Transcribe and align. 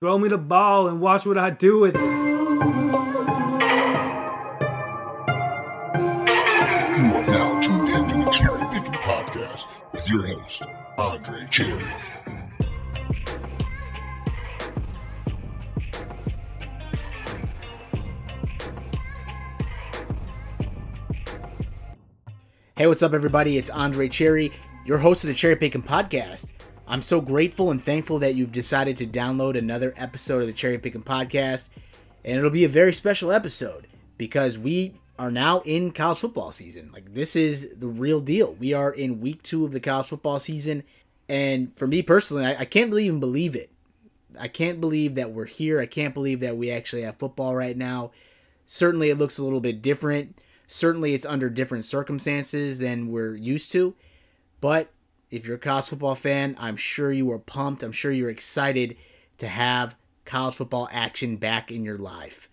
Throw 0.00 0.16
me 0.16 0.28
the 0.28 0.38
ball 0.38 0.86
and 0.86 1.00
watch 1.00 1.26
what 1.26 1.36
I 1.36 1.50
do 1.50 1.80
with 1.80 1.96
it. 1.96 2.00
You 2.00 2.06
are 7.16 7.26
now 7.26 7.58
tuned 7.58 7.88
into 7.88 8.24
the 8.24 8.30
Cherry 8.30 8.64
Picking 8.72 8.92
Podcast 8.92 9.66
with 9.90 10.08
your 10.08 10.24
host, 10.24 10.62
Andre 10.98 11.48
Cherry. 11.50 11.82
Hey, 22.76 22.86
what's 22.86 23.02
up, 23.02 23.14
everybody? 23.14 23.58
It's 23.58 23.70
Andre 23.70 24.08
Cherry, 24.08 24.52
your 24.84 24.98
host 24.98 25.24
of 25.24 25.28
the 25.28 25.34
Cherry 25.34 25.56
Picking 25.56 25.82
Podcast. 25.82 26.52
I'm 26.90 27.02
so 27.02 27.20
grateful 27.20 27.70
and 27.70 27.84
thankful 27.84 28.18
that 28.20 28.34
you've 28.34 28.50
decided 28.50 28.96
to 28.96 29.06
download 29.06 29.58
another 29.58 29.92
episode 29.98 30.40
of 30.40 30.46
the 30.46 30.54
Cherry 30.54 30.78
Picking 30.78 31.02
Podcast. 31.02 31.68
And 32.24 32.38
it'll 32.38 32.48
be 32.48 32.64
a 32.64 32.68
very 32.68 32.94
special 32.94 33.30
episode 33.30 33.86
because 34.16 34.58
we 34.58 34.94
are 35.18 35.30
now 35.30 35.60
in 35.66 35.92
college 35.92 36.20
football 36.20 36.50
season. 36.50 36.90
Like, 36.90 37.12
this 37.12 37.36
is 37.36 37.74
the 37.76 37.88
real 37.88 38.20
deal. 38.22 38.54
We 38.54 38.72
are 38.72 38.90
in 38.90 39.20
week 39.20 39.42
two 39.42 39.66
of 39.66 39.72
the 39.72 39.80
college 39.80 40.06
football 40.06 40.40
season. 40.40 40.82
And 41.28 41.76
for 41.76 41.86
me 41.86 42.00
personally, 42.00 42.46
I, 42.46 42.60
I 42.60 42.64
can't 42.64 42.88
really 42.88 43.04
even 43.04 43.20
believe 43.20 43.54
it. 43.54 43.70
I 44.40 44.48
can't 44.48 44.80
believe 44.80 45.14
that 45.16 45.32
we're 45.32 45.44
here. 45.44 45.80
I 45.80 45.86
can't 45.86 46.14
believe 46.14 46.40
that 46.40 46.56
we 46.56 46.70
actually 46.70 47.02
have 47.02 47.18
football 47.18 47.54
right 47.54 47.76
now. 47.76 48.12
Certainly, 48.64 49.10
it 49.10 49.18
looks 49.18 49.36
a 49.36 49.44
little 49.44 49.60
bit 49.60 49.82
different. 49.82 50.38
Certainly, 50.66 51.12
it's 51.12 51.26
under 51.26 51.50
different 51.50 51.84
circumstances 51.84 52.78
than 52.78 53.08
we're 53.08 53.34
used 53.34 53.70
to. 53.72 53.94
But 54.62 54.90
if 55.30 55.46
you're 55.46 55.56
a 55.56 55.60
college 55.60 55.86
football 55.86 56.14
fan, 56.14 56.56
I'm 56.58 56.76
sure 56.76 57.12
you 57.12 57.30
are 57.32 57.38
pumped. 57.38 57.82
I'm 57.82 57.92
sure 57.92 58.10
you're 58.10 58.30
excited 58.30 58.96
to 59.38 59.48
have 59.48 59.94
college 60.24 60.54
football 60.54 60.88
action 60.92 61.36
back 61.36 61.70
in 61.70 61.84
your 61.84 61.96
life. 61.96 62.48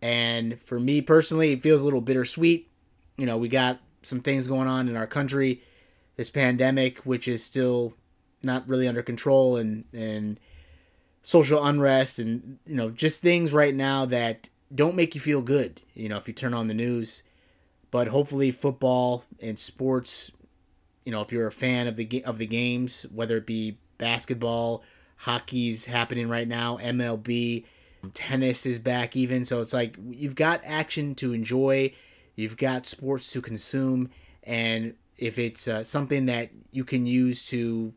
And 0.00 0.60
for 0.62 0.80
me 0.80 1.00
personally, 1.00 1.52
it 1.52 1.62
feels 1.62 1.82
a 1.82 1.84
little 1.84 2.00
bittersweet. 2.00 2.68
You 3.16 3.26
know, 3.26 3.36
we 3.36 3.48
got 3.48 3.80
some 4.02 4.20
things 4.20 4.48
going 4.48 4.68
on 4.68 4.88
in 4.88 4.96
our 4.96 5.06
country, 5.06 5.62
this 6.16 6.30
pandemic, 6.30 6.98
which 7.00 7.28
is 7.28 7.42
still 7.44 7.94
not 8.42 8.68
really 8.68 8.88
under 8.88 9.02
control, 9.02 9.56
and 9.56 9.84
and 9.92 10.40
social 11.22 11.64
unrest, 11.64 12.18
and 12.18 12.58
you 12.66 12.74
know, 12.74 12.90
just 12.90 13.20
things 13.20 13.52
right 13.52 13.74
now 13.74 14.04
that 14.06 14.48
don't 14.74 14.96
make 14.96 15.14
you 15.14 15.20
feel 15.20 15.40
good. 15.40 15.82
You 15.94 16.08
know, 16.08 16.16
if 16.16 16.26
you 16.26 16.34
turn 16.34 16.54
on 16.54 16.66
the 16.66 16.74
news, 16.74 17.22
but 17.92 18.08
hopefully, 18.08 18.50
football 18.50 19.24
and 19.40 19.58
sports 19.58 20.32
you 21.04 21.12
know, 21.12 21.20
if 21.20 21.32
you're 21.32 21.46
a 21.46 21.52
fan 21.52 21.86
of 21.86 21.96
the 21.96 22.24
of 22.24 22.38
the 22.38 22.46
games, 22.46 23.06
whether 23.12 23.36
it 23.36 23.46
be 23.46 23.78
basketball, 23.98 24.82
hockey's 25.18 25.86
happening 25.86 26.28
right 26.28 26.48
now, 26.48 26.78
MLB, 26.78 27.64
tennis 28.14 28.66
is 28.66 28.78
back 28.78 29.16
even. 29.16 29.44
So 29.44 29.60
it's 29.60 29.72
like 29.72 29.96
you've 30.10 30.34
got 30.34 30.60
action 30.64 31.14
to 31.16 31.32
enjoy, 31.32 31.92
you've 32.36 32.56
got 32.56 32.86
sports 32.86 33.30
to 33.32 33.40
consume, 33.40 34.10
and 34.42 34.94
if 35.16 35.38
it's 35.38 35.68
uh, 35.68 35.84
something 35.84 36.26
that 36.26 36.50
you 36.70 36.84
can 36.84 37.06
use 37.06 37.46
to 37.46 37.94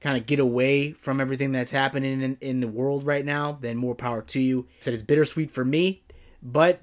kind 0.00 0.16
of 0.16 0.26
get 0.26 0.40
away 0.40 0.92
from 0.92 1.20
everything 1.20 1.52
that's 1.52 1.70
happening 1.70 2.22
in, 2.22 2.38
in 2.40 2.60
the 2.60 2.68
world 2.68 3.04
right 3.04 3.24
now, 3.24 3.52
then 3.60 3.76
more 3.76 3.94
power 3.94 4.22
to 4.22 4.40
you. 4.40 4.66
Said 4.78 4.94
it's 4.94 5.02
bittersweet 5.02 5.50
for 5.50 5.64
me, 5.64 6.02
but 6.42 6.80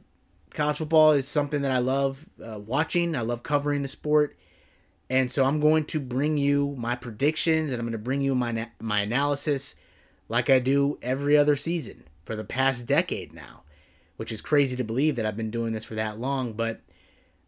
college 0.54 0.78
football 0.78 1.12
is 1.12 1.28
something 1.28 1.62
that 1.62 1.72
I 1.72 1.80
love 1.80 2.30
uh, 2.44 2.60
watching. 2.60 3.16
I 3.16 3.22
love 3.22 3.44
covering 3.44 3.82
the 3.82 3.88
sport 3.88 4.38
and 5.10 5.32
so 5.32 5.46
I'm 5.46 5.60
going 5.60 5.86
to 5.86 6.00
bring 6.00 6.38
you 6.38 6.76
my 6.78 6.96
predictions 6.96 7.72
and 7.72 7.80
I'm 7.80 7.86
going 7.86 7.94
to 7.94 7.98
bring 7.98 8.22
you 8.22 8.36
my 8.36 8.70
my 8.80 9.02
analysis 9.02 9.76
like 10.28 10.50
I 10.50 10.60
do 10.60 10.98
every 11.02 11.38
other 11.38 11.56
season 11.56 12.04
for 12.26 12.36
the 12.36 12.44
past 12.44 12.86
decade 12.86 13.34
now, 13.34 13.64
which 14.18 14.32
is 14.32 14.42
crazy 14.42 14.76
to 14.76 14.84
believe 14.84 15.16
that 15.16 15.26
I've 15.26 15.38
been 15.38 15.52
doing 15.52 15.72
this 15.72 15.86
for 15.86 15.96
that 15.96 16.20
long, 16.20 16.54
but 16.54 16.82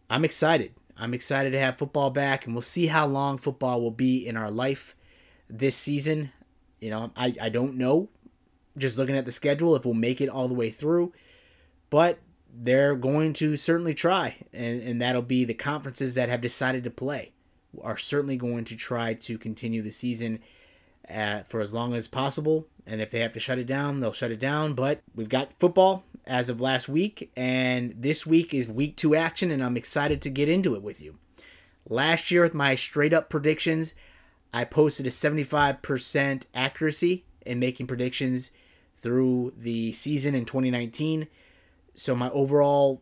I'm 0.09 0.23
excited. 0.23 0.73
I'm 0.97 1.13
excited 1.13 1.51
to 1.51 1.59
have 1.59 1.77
football 1.77 2.09
back 2.09 2.45
and 2.45 2.55
we'll 2.55 2.61
see 2.61 2.87
how 2.87 3.05
long 3.05 3.37
football 3.37 3.81
will 3.81 3.91
be 3.91 4.25
in 4.25 4.37
our 4.37 4.51
life 4.51 4.95
this 5.49 5.75
season. 5.75 6.31
You 6.79 6.91
know, 6.91 7.11
I, 7.17 7.33
I 7.41 7.49
don't 7.49 7.75
know 7.75 8.07
just 8.77 8.97
looking 8.97 9.17
at 9.17 9.25
the 9.25 9.31
schedule 9.33 9.75
if 9.75 9.83
we'll 9.83 9.93
make 9.93 10.21
it 10.21 10.29
all 10.29 10.47
the 10.47 10.53
way 10.53 10.69
through, 10.69 11.11
but 11.89 12.19
they're 12.51 12.95
going 12.95 13.33
to 13.33 13.55
certainly 13.55 13.93
try, 13.93 14.35
and, 14.53 14.81
and 14.81 15.01
that'll 15.01 15.21
be 15.21 15.43
the 15.43 15.53
conferences 15.53 16.15
that 16.15 16.29
have 16.29 16.41
decided 16.41 16.83
to 16.85 16.89
play 16.89 17.33
are 17.81 17.97
certainly 17.97 18.37
going 18.37 18.65
to 18.65 18.75
try 18.75 19.13
to 19.13 19.37
continue 19.37 19.81
the 19.81 19.91
season 19.91 20.39
at, 21.05 21.49
for 21.49 21.61
as 21.61 21.73
long 21.73 21.93
as 21.93 22.07
possible. 22.07 22.67
And 22.85 23.01
if 23.01 23.09
they 23.11 23.19
have 23.19 23.33
to 23.33 23.39
shut 23.39 23.59
it 23.59 23.67
down, 23.67 23.99
they'll 23.99 24.13
shut 24.13 24.31
it 24.31 24.39
down. 24.39 24.73
But 24.73 25.01
we've 25.15 25.29
got 25.29 25.59
football 25.59 26.03
as 26.25 26.49
of 26.49 26.61
last 26.61 26.87
week, 26.87 27.31
and 27.35 27.93
this 27.97 28.25
week 28.25 28.53
is 28.53 28.67
week 28.67 28.95
two 28.95 29.15
action, 29.15 29.51
and 29.51 29.63
I'm 29.63 29.77
excited 29.77 30.21
to 30.21 30.29
get 30.29 30.49
into 30.49 30.75
it 30.75 30.83
with 30.83 31.01
you. 31.01 31.17
Last 31.87 32.29
year, 32.29 32.43
with 32.43 32.53
my 32.53 32.75
straight 32.75 33.13
up 33.13 33.29
predictions, 33.29 33.93
I 34.53 34.63
posted 34.63 35.07
a 35.07 35.09
75% 35.09 36.43
accuracy 36.53 37.25
in 37.45 37.59
making 37.59 37.87
predictions 37.87 38.51
through 38.97 39.53
the 39.57 39.93
season 39.93 40.35
in 40.35 40.45
2019. 40.45 41.27
So 41.95 42.15
my 42.15 42.29
overall 42.29 43.01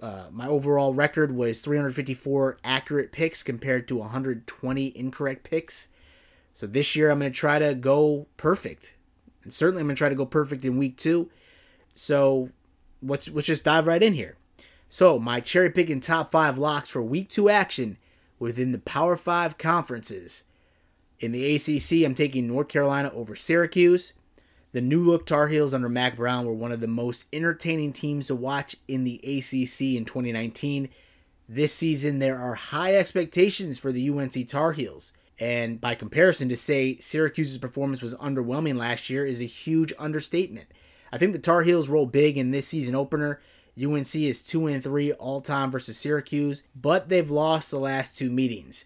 uh, 0.00 0.26
my 0.30 0.46
overall 0.46 0.94
record 0.94 1.34
was 1.34 1.60
354 1.60 2.58
accurate 2.64 3.12
picks 3.12 3.42
compared 3.42 3.86
to 3.88 3.96
120 3.96 4.96
incorrect 4.96 5.48
picks. 5.48 5.88
So 6.52 6.66
this 6.66 6.96
year 6.96 7.10
I'm 7.10 7.18
going 7.18 7.32
to 7.32 7.36
try 7.36 7.58
to 7.58 7.74
go 7.74 8.26
perfect. 8.36 8.94
And 9.42 9.52
certainly 9.52 9.80
I'm 9.80 9.86
going 9.86 9.96
to 9.96 9.98
try 9.98 10.08
to 10.08 10.14
go 10.14 10.26
perfect 10.26 10.64
in 10.64 10.78
week 10.78 10.96
two. 10.96 11.30
So 11.94 12.50
let's, 13.02 13.28
let's 13.28 13.46
just 13.46 13.64
dive 13.64 13.86
right 13.86 14.02
in 14.02 14.14
here. 14.14 14.36
So 14.88 15.18
my 15.18 15.40
cherry 15.40 15.70
picking 15.70 16.00
top 16.00 16.32
five 16.32 16.58
locks 16.58 16.88
for 16.88 17.02
week 17.02 17.28
two 17.28 17.48
action 17.48 17.96
within 18.38 18.72
the 18.72 18.78
Power 18.78 19.16
Five 19.16 19.58
conferences. 19.58 20.44
In 21.20 21.32
the 21.32 21.54
ACC, 21.54 22.04
I'm 22.04 22.14
taking 22.14 22.48
North 22.48 22.68
Carolina 22.68 23.12
over 23.14 23.36
Syracuse. 23.36 24.14
The 24.72 24.80
new 24.80 25.02
look 25.02 25.26
Tar 25.26 25.48
Heels 25.48 25.74
under 25.74 25.88
Mack 25.88 26.16
Brown 26.16 26.46
were 26.46 26.52
one 26.52 26.70
of 26.70 26.80
the 26.80 26.86
most 26.86 27.24
entertaining 27.32 27.92
teams 27.92 28.28
to 28.28 28.36
watch 28.36 28.76
in 28.86 29.02
the 29.02 29.16
ACC 29.16 29.96
in 29.96 30.04
2019. 30.04 30.88
This 31.48 31.74
season, 31.74 32.20
there 32.20 32.38
are 32.38 32.54
high 32.54 32.94
expectations 32.94 33.78
for 33.78 33.90
the 33.90 34.08
UNC 34.08 34.46
Tar 34.46 34.72
Heels. 34.72 35.12
And 35.40 35.80
by 35.80 35.96
comparison, 35.96 36.48
to 36.50 36.56
say 36.56 36.98
Syracuse's 36.98 37.58
performance 37.58 38.00
was 38.00 38.14
underwhelming 38.14 38.76
last 38.76 39.10
year 39.10 39.26
is 39.26 39.40
a 39.40 39.44
huge 39.44 39.92
understatement. 39.98 40.68
I 41.12 41.18
think 41.18 41.32
the 41.32 41.40
Tar 41.40 41.62
Heels 41.62 41.88
roll 41.88 42.06
big 42.06 42.38
in 42.38 42.52
this 42.52 42.68
season 42.68 42.94
opener. 42.94 43.40
UNC 43.82 44.14
is 44.14 44.42
2 44.42 44.68
and 44.68 44.84
3 44.84 45.12
all 45.14 45.40
time 45.40 45.72
versus 45.72 45.96
Syracuse, 45.96 46.62
but 46.76 47.08
they've 47.08 47.30
lost 47.30 47.72
the 47.72 47.80
last 47.80 48.16
two 48.16 48.30
meetings. 48.30 48.84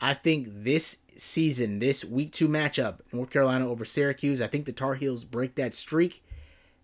I 0.00 0.14
think 0.14 0.48
this 0.50 0.98
season, 1.16 1.78
this 1.78 2.04
week 2.04 2.32
two 2.32 2.48
matchup, 2.48 3.00
North 3.12 3.30
Carolina 3.30 3.68
over 3.68 3.84
Syracuse, 3.84 4.42
I 4.42 4.46
think 4.46 4.66
the 4.66 4.72
Tar 4.72 4.94
Heels 4.94 5.24
break 5.24 5.54
that 5.54 5.74
streak, 5.74 6.22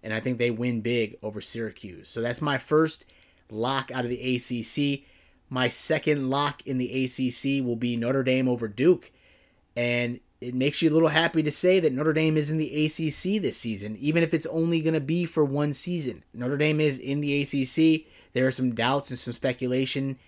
and 0.02 0.12
I 0.12 0.20
think 0.20 0.38
they 0.38 0.50
win 0.50 0.80
big 0.80 1.16
over 1.22 1.40
Syracuse. 1.40 2.08
So 2.08 2.20
that's 2.20 2.40
my 2.40 2.58
first 2.58 3.04
lock 3.50 3.90
out 3.92 4.04
of 4.04 4.10
the 4.10 4.36
ACC. 4.36 5.04
My 5.48 5.68
second 5.68 6.30
lock 6.30 6.66
in 6.66 6.78
the 6.78 7.04
ACC 7.04 7.64
will 7.64 7.76
be 7.76 7.96
Notre 7.96 8.22
Dame 8.22 8.48
over 8.48 8.68
Duke. 8.68 9.12
And 9.76 10.20
it 10.40 10.54
makes 10.54 10.82
you 10.82 10.90
a 10.90 10.92
little 10.92 11.08
happy 11.08 11.42
to 11.42 11.52
say 11.52 11.78
that 11.78 11.92
Notre 11.92 12.12
Dame 12.12 12.36
is 12.36 12.50
in 12.50 12.58
the 12.58 12.86
ACC 12.86 13.40
this 13.40 13.56
season, 13.56 13.96
even 14.00 14.22
if 14.22 14.34
it's 14.34 14.46
only 14.46 14.80
going 14.80 14.94
to 14.94 15.00
be 15.00 15.24
for 15.24 15.44
one 15.44 15.72
season. 15.72 16.24
Notre 16.34 16.56
Dame 16.56 16.80
is 16.80 16.98
in 16.98 17.20
the 17.20 17.42
ACC. 17.42 18.06
There 18.32 18.46
are 18.46 18.50
some 18.50 18.74
doubts 18.74 19.10
and 19.10 19.18
some 19.18 19.32
speculation 19.32 20.18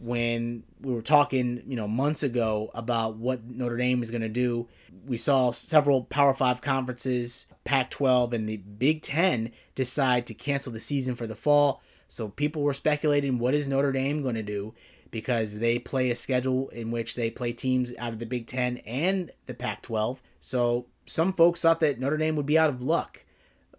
when 0.00 0.64
we 0.80 0.94
were 0.94 1.02
talking, 1.02 1.62
you 1.66 1.76
know, 1.76 1.86
months 1.86 2.22
ago 2.22 2.70
about 2.74 3.16
what 3.16 3.44
Notre 3.44 3.76
Dame 3.76 4.02
is 4.02 4.10
going 4.10 4.22
to 4.22 4.28
do. 4.28 4.66
We 5.06 5.18
saw 5.18 5.50
several 5.50 6.04
Power 6.04 6.34
5 6.34 6.62
conferences, 6.62 7.46
Pac-12 7.64 8.32
and 8.32 8.48
the 8.48 8.56
Big 8.56 9.02
10 9.02 9.52
decide 9.74 10.26
to 10.26 10.34
cancel 10.34 10.72
the 10.72 10.80
season 10.80 11.16
for 11.16 11.26
the 11.26 11.36
fall. 11.36 11.82
So 12.08 12.28
people 12.28 12.62
were 12.62 12.74
speculating 12.74 13.38
what 13.38 13.54
is 13.54 13.68
Notre 13.68 13.92
Dame 13.92 14.22
going 14.22 14.36
to 14.36 14.42
do 14.42 14.74
because 15.10 15.58
they 15.58 15.78
play 15.78 16.10
a 16.10 16.16
schedule 16.16 16.68
in 16.70 16.90
which 16.90 17.14
they 17.14 17.30
play 17.30 17.52
teams 17.52 17.92
out 17.98 18.12
of 18.12 18.18
the 18.18 18.26
Big 18.26 18.46
10 18.46 18.78
and 18.78 19.30
the 19.46 19.54
Pac-12. 19.54 20.18
So 20.40 20.86
some 21.04 21.32
folks 21.34 21.60
thought 21.60 21.80
that 21.80 22.00
Notre 22.00 22.16
Dame 22.16 22.36
would 22.36 22.46
be 22.46 22.58
out 22.58 22.70
of 22.70 22.82
luck. 22.82 23.24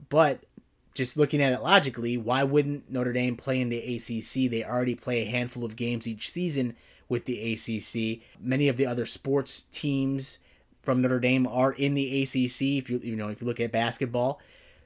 But 0.10 0.46
just 0.94 1.18
looking 1.18 1.42
at 1.42 1.54
it 1.54 1.62
logically, 1.62 2.18
why 2.18 2.44
wouldn't 2.44 2.92
Notre 2.92 3.14
Dame 3.14 3.38
play 3.38 3.62
in 3.62 3.70
the 3.70 3.96
ACC? 3.96 4.50
They 4.50 4.64
already 4.64 4.96
play 4.96 5.22
a 5.22 5.30
handful 5.30 5.64
of 5.64 5.76
games 5.76 6.08
each 6.08 6.30
season 6.30 6.76
with 7.08 7.26
the 7.26 7.54
ACC. 7.54 8.22
Many 8.40 8.68
of 8.68 8.78
the 8.78 8.86
other 8.86 9.06
sports 9.06 9.66
teams 9.72 10.40
from 10.82 11.02
Notre 11.02 11.20
Dame 11.20 11.48
are 11.48 11.72
in 11.72 11.94
the 11.94 12.24
ACC. 12.24 12.78
If 12.78 12.90
you 12.90 13.00
you 13.04 13.16
know 13.16 13.30
if 13.30 13.42
you 13.42 13.48
look 13.48 13.60
at 13.60 13.72
basketball, 13.72 14.40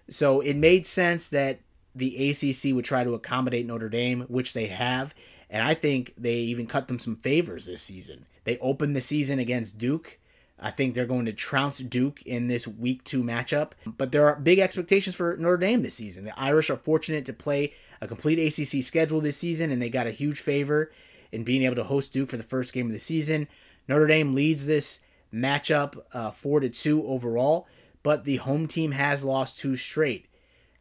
so 0.10 0.42
it 0.42 0.56
made 0.56 0.86
sense 0.86 1.28
that 1.30 1.60
the 1.96 2.30
ACC 2.30 2.76
would 2.76 2.86
try 2.86 3.04
to 3.04 3.14
accommodate 3.14 3.66
Notre 3.66 3.90
Dame, 3.90 4.22
which 4.28 4.54
they 4.54 4.68
have, 4.68 5.16
and 5.50 5.66
I 5.66 5.74
think 5.74 6.14
they 6.18 6.36
even 6.36 6.68
cut 6.68 6.88
them 6.88 7.00
some 7.00 7.16
favors 7.16 7.66
this 7.66 7.82
season. 7.82 8.26
They 8.44 8.58
opened 8.60 8.96
the 8.96 9.02
season 9.02 9.40
against 9.40 9.78
Duke. 9.78 10.20
I 10.60 10.72
think 10.72 10.96
they're 10.96 11.06
going 11.06 11.26
to 11.26 11.34
trounce 11.34 11.80
Duke 11.80 12.22
in 12.24 12.48
this 12.48 12.68
week 12.68 13.04
two 13.04 13.24
matchup. 13.24 13.72
But 13.86 14.12
there 14.12 14.26
are 14.28 14.40
big 14.40 14.60
expectations 14.60 15.16
for 15.16 15.36
Notre 15.38 15.58
Dame 15.58 15.84
this 15.84 15.96
season. 15.96 16.26
The 16.26 16.40
Irish 16.40 16.70
are 16.70 16.78
fortunate 16.78 17.26
to 17.26 17.34
play 17.34 17.74
a 18.02 18.08
complete 18.08 18.40
ACC 18.40 18.84
schedule 18.84 19.20
this 19.20 19.38
season, 19.38 19.72
and 19.72 19.82
they 19.82 19.90
got 19.90 20.08
a 20.08 20.12
huge 20.12 20.40
favor 20.40 20.92
in 21.32 21.44
being 21.44 21.64
able 21.64 21.76
to 21.76 21.84
host 21.84 22.14
Duke 22.14 22.30
for 22.30 22.38
the 22.38 22.44
first 22.44 22.74
game 22.74 22.88
of 22.88 22.94
the 22.94 23.00
season. 23.00 23.48
Notre 23.88 24.08
Dame 24.08 24.34
leads 24.34 24.66
this 24.66 25.00
matchup 25.34 26.02
uh, 26.14 26.32
four 26.32 26.62
to 26.62 26.70
two 26.70 27.06
overall, 27.06 27.68
but 28.04 28.24
the 28.24 28.38
home 28.38 28.68
team 28.68 28.92
has 28.92 29.26
lost 29.26 29.58
two 29.58 29.76
straight. 29.76 30.28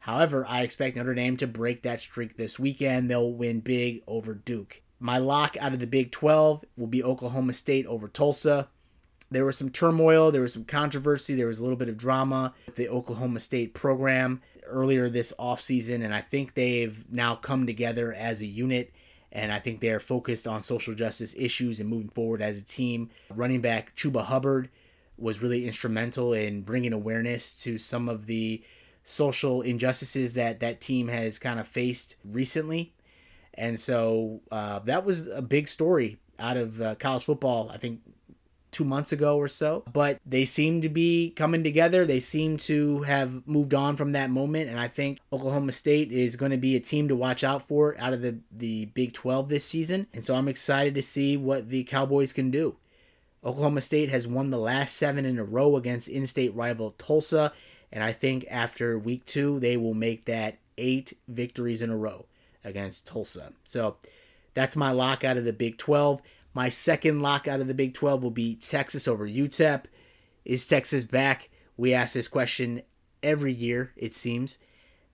However, 0.00 0.46
I 0.46 0.62
expect 0.62 0.96
Notre 0.96 1.14
Dame 1.14 1.36
to 1.38 1.46
break 1.46 1.82
that 1.82 2.00
streak 2.00 2.36
this 2.36 2.58
weekend. 2.58 3.10
They'll 3.10 3.32
win 3.32 3.60
big 3.60 4.02
over 4.06 4.34
Duke. 4.34 4.82
My 5.00 5.18
lock 5.18 5.56
out 5.58 5.72
of 5.72 5.80
the 5.80 5.86
Big 5.86 6.12
12 6.12 6.64
will 6.76 6.86
be 6.86 7.02
Oklahoma 7.02 7.54
State 7.54 7.86
over 7.86 8.08
Tulsa. 8.08 8.68
There 9.34 9.44
was 9.44 9.58
some 9.58 9.70
turmoil, 9.70 10.30
there 10.30 10.42
was 10.42 10.54
some 10.54 10.64
controversy, 10.64 11.34
there 11.34 11.48
was 11.48 11.58
a 11.58 11.62
little 11.62 11.76
bit 11.76 11.88
of 11.88 11.96
drama 11.96 12.54
with 12.66 12.76
the 12.76 12.88
Oklahoma 12.88 13.40
State 13.40 13.74
program 13.74 14.40
earlier 14.66 15.10
this 15.10 15.32
offseason, 15.38 16.04
and 16.04 16.14
I 16.14 16.20
think 16.20 16.54
they've 16.54 17.04
now 17.10 17.34
come 17.34 17.66
together 17.66 18.14
as 18.14 18.40
a 18.40 18.46
unit 18.46 18.92
and 19.34 19.50
I 19.50 19.58
think 19.58 19.80
they're 19.80 20.00
focused 20.00 20.46
on 20.46 20.62
social 20.62 20.94
justice 20.94 21.34
issues 21.36 21.80
and 21.80 21.90
moving 21.90 22.08
forward 22.08 22.40
as 22.40 22.56
a 22.56 22.62
team. 22.62 23.10
Running 23.30 23.60
back 23.60 23.96
Chuba 23.96 24.24
Hubbard 24.24 24.70
was 25.18 25.42
really 25.42 25.66
instrumental 25.66 26.32
in 26.32 26.62
bringing 26.62 26.92
awareness 26.92 27.52
to 27.54 27.76
some 27.76 28.08
of 28.08 28.26
the 28.26 28.62
social 29.02 29.60
injustices 29.60 30.34
that 30.34 30.60
that 30.60 30.80
team 30.80 31.08
has 31.08 31.38
kind 31.38 31.58
of 31.58 31.66
faced 31.66 32.16
recently. 32.24 32.94
And 33.54 33.78
so 33.78 34.40
uh, 34.50 34.78
that 34.80 35.04
was 35.04 35.26
a 35.26 35.42
big 35.42 35.68
story 35.68 36.18
out 36.38 36.56
of 36.56 36.80
uh, 36.80 36.94
college 36.94 37.24
football. 37.24 37.70
I 37.70 37.76
think 37.76 38.00
two 38.74 38.84
months 38.84 39.12
ago 39.12 39.38
or 39.38 39.48
so. 39.48 39.84
But 39.90 40.18
they 40.26 40.44
seem 40.44 40.82
to 40.82 40.88
be 40.88 41.30
coming 41.30 41.62
together. 41.62 42.04
They 42.04 42.20
seem 42.20 42.58
to 42.58 43.02
have 43.02 43.46
moved 43.46 43.72
on 43.72 43.96
from 43.96 44.12
that 44.12 44.28
moment. 44.28 44.68
And 44.68 44.78
I 44.78 44.88
think 44.88 45.20
Oklahoma 45.32 45.72
State 45.72 46.12
is 46.12 46.36
going 46.36 46.50
to 46.50 46.58
be 46.58 46.76
a 46.76 46.80
team 46.80 47.08
to 47.08 47.16
watch 47.16 47.42
out 47.42 47.66
for 47.66 47.96
out 47.98 48.12
of 48.12 48.20
the, 48.20 48.38
the 48.50 48.86
Big 48.86 49.12
12 49.12 49.48
this 49.48 49.64
season. 49.64 50.08
And 50.12 50.24
so 50.24 50.34
I'm 50.34 50.48
excited 50.48 50.94
to 50.96 51.02
see 51.02 51.36
what 51.36 51.68
the 51.70 51.84
Cowboys 51.84 52.32
can 52.32 52.50
do. 52.50 52.76
Oklahoma 53.44 53.80
State 53.80 54.08
has 54.08 54.26
won 54.26 54.50
the 54.50 54.58
last 54.58 54.96
seven 54.96 55.24
in 55.24 55.38
a 55.38 55.44
row 55.44 55.76
against 55.76 56.08
in 56.08 56.26
state 56.26 56.54
rival 56.54 56.94
Tulsa. 56.98 57.52
And 57.92 58.02
I 58.02 58.12
think 58.12 58.44
after 58.50 58.98
week 58.98 59.24
two, 59.26 59.60
they 59.60 59.76
will 59.76 59.94
make 59.94 60.24
that 60.24 60.58
eight 60.76 61.16
victories 61.28 61.80
in 61.80 61.90
a 61.90 61.96
row 61.96 62.26
against 62.64 63.06
Tulsa. 63.06 63.52
So 63.64 63.96
that's 64.54 64.76
my 64.76 64.90
lock 64.90 65.22
out 65.22 65.36
of 65.36 65.44
the 65.44 65.52
Big 65.52 65.76
12. 65.76 66.22
My 66.54 66.68
second 66.68 67.20
lock 67.20 67.48
out 67.48 67.60
of 67.60 67.66
the 67.66 67.74
Big 67.74 67.94
12 67.94 68.22
will 68.22 68.30
be 68.30 68.54
Texas 68.54 69.08
over 69.08 69.28
UTEP. 69.28 69.84
Is 70.44 70.66
Texas 70.66 71.02
back? 71.04 71.50
We 71.76 71.92
ask 71.92 72.14
this 72.14 72.28
question 72.28 72.82
every 73.22 73.52
year, 73.52 73.92
it 73.96 74.14
seems. 74.14 74.58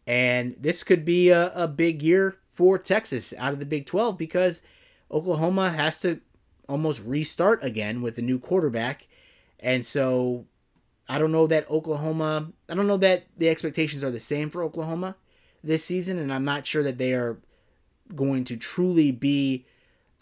And 0.07 0.55
this 0.59 0.85
could 0.85 1.05
be 1.05 1.31
a, 1.31 1.51
a 1.55 1.67
big 1.67 2.03
year 2.03 2.39
for 2.51 2.79
Texas 2.79 3.33
out 3.39 3.55
of 3.55 3.59
the 3.59 3.65
Big 3.65 3.87
12 3.87 4.19
because 4.19 4.61
Oklahoma 5.11 5.71
has 5.71 5.99
to 6.01 6.21
almost 6.69 7.03
restart 7.05 7.65
again 7.65 8.03
with 8.03 8.19
a 8.19 8.23
new 8.23 8.39
quarterback. 8.39 9.09
And 9.59 9.85
so 9.85 10.47
I 11.09 11.19
don't 11.19 11.33
know 11.33 11.47
that 11.47 11.71
Oklahoma, 11.71 12.53
I 12.69 12.75
don't 12.75 12.87
know 12.87 12.97
that 12.99 13.25
the 13.37 13.49
expectations 13.49 14.05
are 14.05 14.11
the 14.11 14.21
same 14.21 14.51
for 14.51 14.63
Oklahoma 14.63 15.17
this 15.65 15.85
season. 15.85 16.19
And 16.19 16.33
I'm 16.33 16.45
not 16.45 16.67
sure 16.67 16.83
that 16.83 16.99
they 16.99 17.15
are 17.15 17.39
going 18.15 18.45
to 18.45 18.57
truly 18.57 19.11
be 19.11 19.65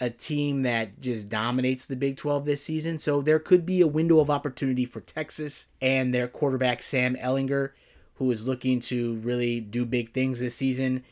a 0.01 0.11
team 0.11 0.63
that 0.63 1.01
just 1.01 1.29
dominates 1.29 1.85
the 1.85 1.97
Big 1.97 2.17
12 2.17 2.45
this 2.45 2.63
season. 2.63 2.99
So 2.99 3.21
there 3.21 3.39
could 3.39 3.67
be 3.67 3.81
a 3.81 3.87
window 3.87 4.21
of 4.21 4.31
opportunity 4.31 4.85
for 4.85 5.01
Texas 5.01 5.69
and 5.81 6.15
their 6.15 6.29
quarterback, 6.29 6.83
Sam 6.83 7.17
Ehlinger, 7.17 7.71
who 8.15 8.31
is 8.31 8.47
looking 8.47 8.81
to 8.81 9.17
really 9.17 9.61
do 9.61 9.85
big 9.85 10.13
things 10.13 10.41
this 10.41 10.55
season. 10.55 11.05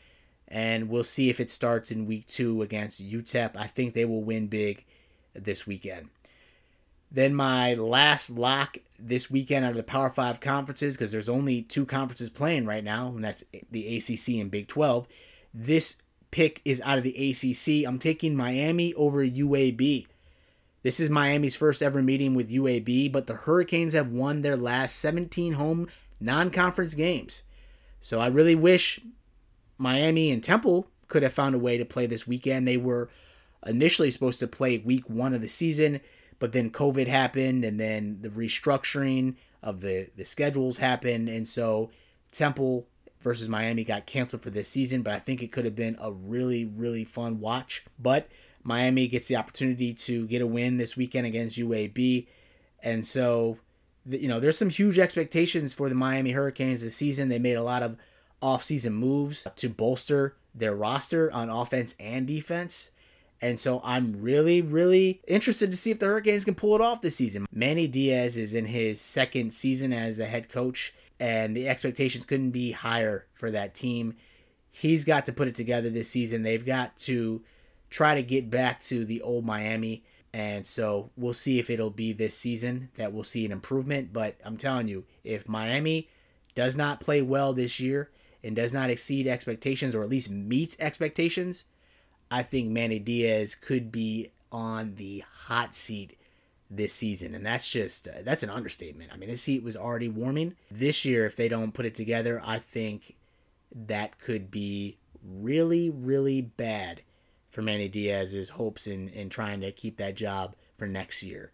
And 0.47 0.89
we'll 0.89 1.03
see 1.03 1.29
if 1.29 1.39
it 1.39 1.51
starts 1.51 1.91
in 1.91 2.05
week 2.05 2.27
two 2.27 2.61
against 2.61 3.03
UTEP. 3.03 3.51
I 3.55 3.67
think 3.67 3.93
they 3.93 4.05
will 4.05 4.23
win 4.23 4.47
big 4.47 4.85
this 5.33 5.67
weekend. 5.67 6.09
Then 7.11 7.35
my 7.35 7.73
last 7.73 8.29
lock 8.29 8.77
this 8.99 9.29
weekend 9.31 9.63
out 9.63 9.71
of 9.71 9.77
the 9.77 9.83
Power 9.83 10.09
Five 10.09 10.39
conferences, 10.39 10.95
because 10.95 11.11
there's 11.11 11.29
only 11.29 11.61
two 11.61 11.85
conferences 11.85 12.29
playing 12.29 12.65
right 12.65 12.83
now, 12.83 13.07
and 13.07 13.23
that's 13.23 13.43
the 13.71 13.97
ACC 13.97 14.39
and 14.41 14.51
Big 14.51 14.67
12. 14.67 15.07
This 15.53 15.97
pick 16.31 16.61
is 16.65 16.81
out 16.81 16.97
of 16.97 17.03
the 17.03 17.31
ACC. 17.31 17.87
I'm 17.87 17.99
taking 17.99 18.35
Miami 18.35 18.93
over 18.93 19.25
UAB. 19.25 20.07
This 20.83 20.99
is 20.99 21.09
Miami's 21.09 21.55
first 21.55 21.81
ever 21.81 22.01
meeting 22.01 22.33
with 22.33 22.51
UAB, 22.51 23.11
but 23.11 23.27
the 23.27 23.35
Hurricanes 23.35 23.93
have 23.93 24.11
won 24.11 24.41
their 24.41 24.55
last 24.55 24.97
17 24.97 25.53
home 25.53 25.87
non 26.19 26.49
conference 26.49 26.93
games. 26.93 27.43
So 27.99 28.19
I 28.19 28.27
really 28.27 28.55
wish 28.55 28.99
Miami 29.77 30.31
and 30.31 30.43
Temple 30.43 30.87
could 31.07 31.23
have 31.23 31.33
found 31.33 31.55
a 31.55 31.59
way 31.59 31.77
to 31.77 31.85
play 31.85 32.05
this 32.05 32.27
weekend. 32.27 32.67
They 32.67 32.77
were 32.77 33.09
initially 33.65 34.11
supposed 34.11 34.39
to 34.39 34.47
play 34.47 34.77
week 34.77 35.09
one 35.09 35.33
of 35.33 35.41
the 35.41 35.47
season, 35.47 36.01
but 36.39 36.51
then 36.51 36.69
COVID 36.69 37.07
happened 37.07 37.65
and 37.65 37.79
then 37.79 38.19
the 38.21 38.29
restructuring 38.29 39.35
of 39.63 39.81
the, 39.81 40.09
the 40.15 40.25
schedules 40.25 40.77
happened. 40.77 41.29
And 41.29 41.47
so 41.47 41.89
Temple 42.31 42.87
versus 43.21 43.49
Miami 43.49 43.83
got 43.83 44.05
canceled 44.05 44.41
for 44.41 44.49
this 44.49 44.69
season, 44.69 45.01
but 45.01 45.13
I 45.13 45.19
think 45.19 45.41
it 45.41 45.51
could 45.51 45.65
have 45.65 45.75
been 45.75 45.97
a 45.99 46.11
really, 46.11 46.65
really 46.65 47.03
fun 47.03 47.39
watch. 47.39 47.83
But 47.99 48.27
Miami 48.63 49.07
gets 49.07 49.27
the 49.27 49.35
opportunity 49.35 49.93
to 49.93 50.27
get 50.27 50.41
a 50.41 50.47
win 50.47 50.77
this 50.77 50.95
weekend 50.95 51.25
against 51.25 51.57
UAB. 51.57 52.27
And 52.83 53.05
so, 53.05 53.57
you 54.09 54.27
know, 54.27 54.39
there's 54.39 54.57
some 54.57 54.69
huge 54.69 54.99
expectations 54.99 55.73
for 55.73 55.89
the 55.89 55.95
Miami 55.95 56.31
Hurricanes 56.31 56.81
this 56.81 56.95
season. 56.95 57.29
They 57.29 57.39
made 57.39 57.53
a 57.53 57.63
lot 57.63 57.83
of 57.83 57.97
offseason 58.41 58.93
moves 58.93 59.47
to 59.55 59.69
bolster 59.69 60.35
their 60.53 60.75
roster 60.75 61.31
on 61.31 61.49
offense 61.49 61.95
and 61.99 62.27
defense. 62.27 62.91
And 63.41 63.59
so 63.59 63.81
I'm 63.83 64.21
really, 64.21 64.61
really 64.61 65.21
interested 65.27 65.69
to 65.71 65.77
see 65.77 65.91
if 65.91 65.99
the 65.99 66.07
Hurricanes 66.07 66.45
can 66.45 66.55
pull 66.55 66.75
it 66.75 66.81
off 66.81 67.01
this 67.01 67.15
season. 67.15 67.45
Manny 67.51 67.87
Diaz 67.87 68.35
is 68.35 68.53
in 68.53 68.65
his 68.65 68.99
second 68.99 69.53
season 69.53 69.93
as 69.93 70.17
a 70.19 70.25
head 70.25 70.49
coach 70.49 70.93
and 71.19 71.55
the 71.55 71.67
expectations 71.67 72.25
couldn't 72.25 72.51
be 72.51 72.71
higher 72.71 73.25
for 73.33 73.51
that 73.51 73.73
team. 73.73 74.15
He's 74.69 75.03
got 75.03 75.25
to 75.25 75.33
put 75.33 75.47
it 75.47 75.55
together 75.55 75.89
this 75.89 76.09
season. 76.09 76.43
They've 76.43 76.65
got 76.65 76.97
to 76.97 77.41
try 77.89 78.15
to 78.15 78.21
get 78.21 78.49
back 78.49 78.81
to 78.83 79.05
the 79.05 79.21
old 79.21 79.45
Miami. 79.45 80.03
And 80.33 80.65
so 80.65 81.09
we'll 81.15 81.33
see 81.33 81.57
if 81.57 81.69
it'll 81.69 81.89
be 81.89 82.13
this 82.13 82.37
season 82.37 82.89
that 82.95 83.11
we'll 83.11 83.23
see 83.23 83.45
an 83.45 83.51
improvement. 83.51 84.13
But 84.13 84.35
I'm 84.45 84.57
telling 84.57 84.87
you, 84.87 85.05
if 85.23 85.49
Miami 85.49 86.09
does 86.53 86.75
not 86.75 86.99
play 86.99 87.21
well 87.21 87.53
this 87.53 87.79
year 87.79 88.11
and 88.43 88.55
does 88.55 88.73
not 88.73 88.89
exceed 88.89 89.25
expectations 89.25 89.95
or 89.95 90.03
at 90.03 90.09
least 90.09 90.29
meets 90.29 90.75
expectations, 90.79 91.65
I 92.29 92.43
think 92.43 92.69
Manny 92.69 92.99
Diaz 92.99 93.55
could 93.55 93.91
be 93.91 94.31
on 94.51 94.95
the 94.95 95.23
hot 95.45 95.73
seat 95.73 96.17
this 96.69 96.93
season 96.93 97.33
and 97.33 97.45
that's 97.45 97.69
just 97.69 98.07
uh, 98.07 98.21
that's 98.23 98.43
an 98.43 98.49
understatement. 98.49 99.11
I 99.13 99.17
mean, 99.17 99.29
his 99.29 99.41
seat 99.41 99.63
was 99.63 99.77
already 99.77 100.09
warming. 100.09 100.55
This 100.69 101.05
year 101.05 101.25
if 101.25 101.35
they 101.35 101.47
don't 101.47 101.73
put 101.73 101.85
it 101.85 101.95
together, 101.95 102.41
I 102.45 102.59
think 102.59 103.15
that 103.73 104.19
could 104.19 104.51
be 104.51 104.97
really 105.23 105.89
really 105.89 106.41
bad 106.41 107.01
for 107.49 107.61
Manny 107.61 107.87
Diaz's 107.87 108.51
hopes 108.51 108.87
in 108.87 109.09
in 109.09 109.29
trying 109.29 109.61
to 109.61 109.71
keep 109.71 109.97
that 109.97 110.15
job 110.15 110.55
for 110.77 110.87
next 110.87 111.23
year. 111.23 111.51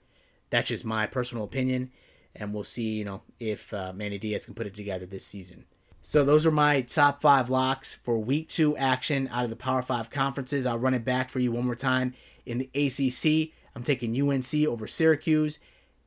That's 0.50 0.70
just 0.70 0.86
my 0.86 1.08
personal 1.08 1.44
opinion 1.44 1.92
and 2.36 2.54
we'll 2.54 2.64
see, 2.64 2.94
you 2.94 3.06
know, 3.06 3.22
if 3.40 3.74
uh, 3.74 3.94
Manny 3.94 4.18
Diaz 4.18 4.46
can 4.46 4.56
put 4.56 4.68
it 4.68 4.74
together 4.74 5.06
this 5.06 5.26
season. 5.26 5.66
So 6.02 6.26
those 6.26 6.46
are 6.46 6.52
my 6.52 6.82
top 6.82 7.22
five 7.22 7.50
locks 7.50 7.94
for 7.94 8.18
week 8.18 8.50
two 8.50 8.76
action 8.76 9.30
out 9.32 9.46
of 9.46 9.50
the 9.50 9.56
Power 9.56 9.82
Five 9.82 10.10
conferences. 10.10 10.66
I'll 10.66 10.80
run 10.80 10.94
it 10.94 11.06
back 11.06 11.30
for 11.30 11.40
you 11.40 11.52
one 11.52 11.66
more 11.66 11.76
time. 11.76 12.14
In 12.46 12.58
the 12.58 12.70
ACC, 12.76 13.54
I'm 13.76 13.84
taking 13.84 14.20
UNC 14.20 14.54
over 14.68 14.88
Syracuse. 14.88 15.60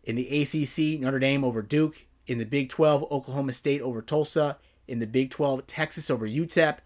In 0.04 0.16
the 0.16 0.42
ACC, 0.42 1.00
Notre 1.00 1.18
Dame 1.18 1.44
over 1.44 1.62
Duke. 1.62 2.06
In 2.26 2.38
the 2.38 2.44
Big 2.44 2.68
12, 2.68 3.10
Oklahoma 3.10 3.52
State 3.52 3.80
over 3.80 4.02
Tulsa. 4.02 4.58
In 4.86 4.98
the 4.98 5.06
Big 5.06 5.30
12, 5.30 5.66
Texas 5.66 6.10
over 6.10 6.26
UTEP. 6.26 6.78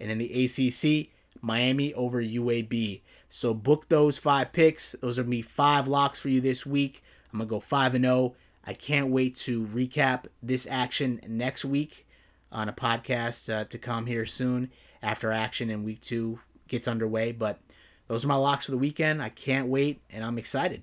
And 0.00 0.10
in 0.10 0.18
the 0.18 0.44
ACC, 0.44 1.10
Miami 1.42 1.92
over 1.94 2.22
UAB. 2.22 3.00
So 3.28 3.52
book 3.52 3.88
those 3.88 4.18
five 4.18 4.52
picks. 4.52 4.92
Those 5.00 5.18
are 5.18 5.24
me 5.24 5.42
five 5.42 5.88
locks 5.88 6.18
for 6.20 6.28
you 6.28 6.40
this 6.40 6.64
week. 6.64 7.02
I'm 7.32 7.38
gonna 7.38 7.48
go 7.48 7.60
five 7.60 7.94
and 7.94 8.04
zero. 8.04 8.14
Oh. 8.14 8.36
I 8.64 8.74
can't 8.74 9.08
wait 9.08 9.34
to 9.36 9.66
recap 9.66 10.26
this 10.42 10.66
action 10.66 11.20
next 11.26 11.64
week 11.64 12.06
on 12.52 12.68
a 12.68 12.72
podcast 12.72 13.52
uh, 13.52 13.64
to 13.64 13.78
come 13.78 14.06
here 14.06 14.26
soon 14.26 14.70
after 15.02 15.32
action 15.32 15.70
in 15.70 15.84
week 15.84 16.00
two 16.00 16.40
gets 16.68 16.88
underway. 16.88 17.32
But 17.32 17.60
those 18.08 18.24
are 18.24 18.28
my 18.28 18.34
locks 18.34 18.64
for 18.64 18.72
the 18.72 18.78
weekend. 18.78 19.22
I 19.22 19.28
can't 19.28 19.68
wait, 19.68 20.00
and 20.10 20.24
I'm 20.24 20.38
excited. 20.38 20.82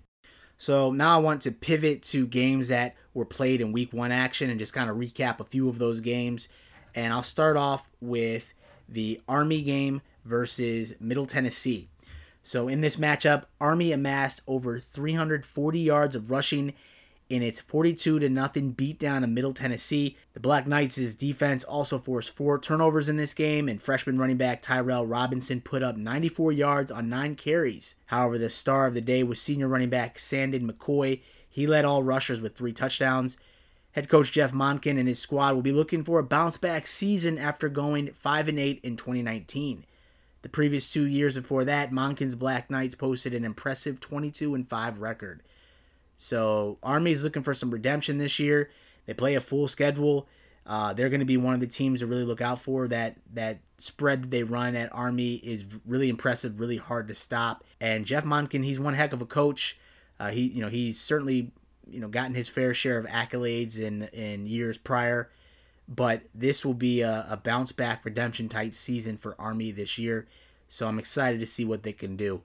So 0.58 0.91
now 0.91 1.15
I 1.15 1.22
want 1.22 1.41
to 1.41 1.51
pivot 1.51 2.01
to 2.03 2.25
games 2.27 2.70
that 2.70 2.96
were 3.13 3.25
played 3.25 3.62
in 3.62 3.72
week 3.72 3.91
one 3.91 4.12
action 4.12 4.50
and 4.50 4.60
just 4.60 4.74
kind 4.74 4.89
of 4.89 4.96
recap 4.96 5.39
a 5.39 5.46
few 5.46 5.67
of 5.67 5.79
those 5.79 6.00
games. 6.00 6.48
And 6.94 7.12
I'll 7.12 7.24
start 7.24 7.58
off 7.58 7.89
with 8.00 8.53
the 8.88 9.20
Army 9.27 9.62
game 9.62 10.01
versus 10.24 10.94
Middle 11.00 11.25
Tennessee. 11.25 11.89
So 12.41 12.67
in 12.67 12.82
this 12.82 12.96
matchup, 12.98 13.46
Army 13.60 13.91
amassed 13.91 14.41
over 14.48 14.79
340 14.79 15.79
yards 15.79 16.15
of 16.15 16.29
rushing 16.29 16.74
in 17.29 17.41
its 17.41 17.60
42 17.60 18.20
to 18.20 18.29
nothing 18.29 18.74
beatdown 18.74 19.24
of 19.24 19.29
Middle 19.29 19.53
Tennessee. 19.53 20.15
The 20.34 20.39
Black 20.39 20.67
Knights' 20.67 21.15
defense 21.15 21.63
also 21.63 21.98
forced 21.98 22.36
four 22.36 22.60
turnovers 22.60 23.10
in 23.10 23.17
this 23.17 23.34
game, 23.34 23.67
and 23.67 23.82
freshman 23.82 24.20
running 24.20 24.38
back 24.38 24.62
Tyrell 24.62 25.08
Robinson 25.08 25.62
put 25.62 25.82
up 25.82 25.98
94 25.98 26.51
yards 26.51 26.91
on 26.91 27.10
nine 27.10 27.36
carries. 27.36 27.96
However, 28.08 28.38
the 28.38 28.50
star 28.50 28.86
of 28.88 28.94
the 28.94 29.01
day 29.01 29.24
was 29.24 29.41
senior 29.41 29.67
running 29.67 29.89
back 29.89 30.20
Sandon 30.20 30.72
McCoy. 30.72 31.22
He 31.50 31.65
led 31.65 31.86
all 31.86 32.03
rushers 32.03 32.41
with 32.41 32.55
three 32.55 32.74
touchdowns. 32.74 33.38
Head 33.94 34.10
coach 34.10 34.32
Jeff 34.32 34.51
Monken 34.51 35.00
and 35.00 35.08
his 35.08 35.20
squad 35.20 35.55
will 35.55 35.62
be 35.62 35.72
looking 35.72 36.03
for 36.03 36.20
a 36.20 36.24
bounce 36.24 36.58
back 36.58 36.86
season 36.86 37.38
after 37.38 37.70
going 37.70 38.12
5 38.12 38.50
and 38.50 38.60
8 38.60 38.82
in 38.84 38.98
2019. 38.98 39.86
The 40.41 40.50
previous 40.50 40.91
two 40.91 41.05
years 41.05 41.36
before 41.36 41.63
that, 41.63 41.91
Monken's 41.91 42.36
Black 42.36 42.70
Knights 42.70 42.94
posted 42.94 43.34
an 43.34 43.46
impressive 43.46 44.00
22 44.00 44.53
and 44.53 44.70
5 44.70 45.00
record. 45.00 45.41
So 46.17 46.77
Army's 46.81 47.24
looking 47.24 47.43
for 47.43 47.53
some 47.53 47.72
redemption 47.72 48.17
this 48.17 48.39
year. 48.39 48.69
They 49.05 49.13
play 49.13 49.36
a 49.36 49.41
full 49.41 49.67
schedule. 49.67 50.27
Uh, 50.65 50.93
they're 50.93 51.10
going 51.10 51.19
to 51.19 51.25
be 51.25 51.38
one 51.38 51.53
of 51.53 51.60
the 51.60 51.67
teams 51.67 52.00
to 52.00 52.07
really 52.07 52.24
look 52.24 52.41
out 52.41 52.60
for. 52.60 52.88
That 52.88 53.17
that 53.34 53.60
spread 53.77 54.24
that 54.24 54.31
they 54.31 54.43
run 54.43 54.75
at 54.75 54.93
Army 54.93 55.36
is 55.36 55.63
really 55.86 56.10
impressive, 56.10 56.60
really 56.60 56.77
hard 56.77 57.07
to 57.10 57.15
stop. 57.15 57.63
And 57.79 58.05
Jeff 58.05 58.24
Monken, 58.24 58.63
he's 58.63 58.79
one 58.79 58.95
heck 58.95 59.13
of 59.13 59.22
a 59.22 59.25
coach. 59.25 59.77
Uh, 60.19 60.31
he 60.31 60.41
you 60.41 60.62
know 60.62 60.69
he's 60.69 61.00
certainly 61.00 61.51
you 61.88 62.00
know 62.00 62.07
gotten 62.07 62.34
his 62.34 62.50
fair 62.50 62.74
share 62.74 62.98
of 62.98 63.05
accolades 63.05 63.77
in 63.77 64.03
in 64.05 64.48
years 64.48 64.77
prior, 64.77 65.29
but 65.88 66.24
this 66.34 66.65
will 66.65 66.74
be 66.74 67.01
a, 67.01 67.27
a 67.29 67.38
bounce 67.38 67.72
back 67.72 68.03
redemption 68.03 68.50
type 68.50 68.75
season 68.75 69.17
for 69.17 69.36
Army 69.39 69.72
this 69.72 70.00
year. 70.00 70.27
So 70.67 70.88
I'm 70.88 70.98
excited 70.98 71.39
to 71.41 71.45
see 71.45 71.63
what 71.63 71.84
they 71.84 71.93
can 71.93 72.15
do. 72.15 72.41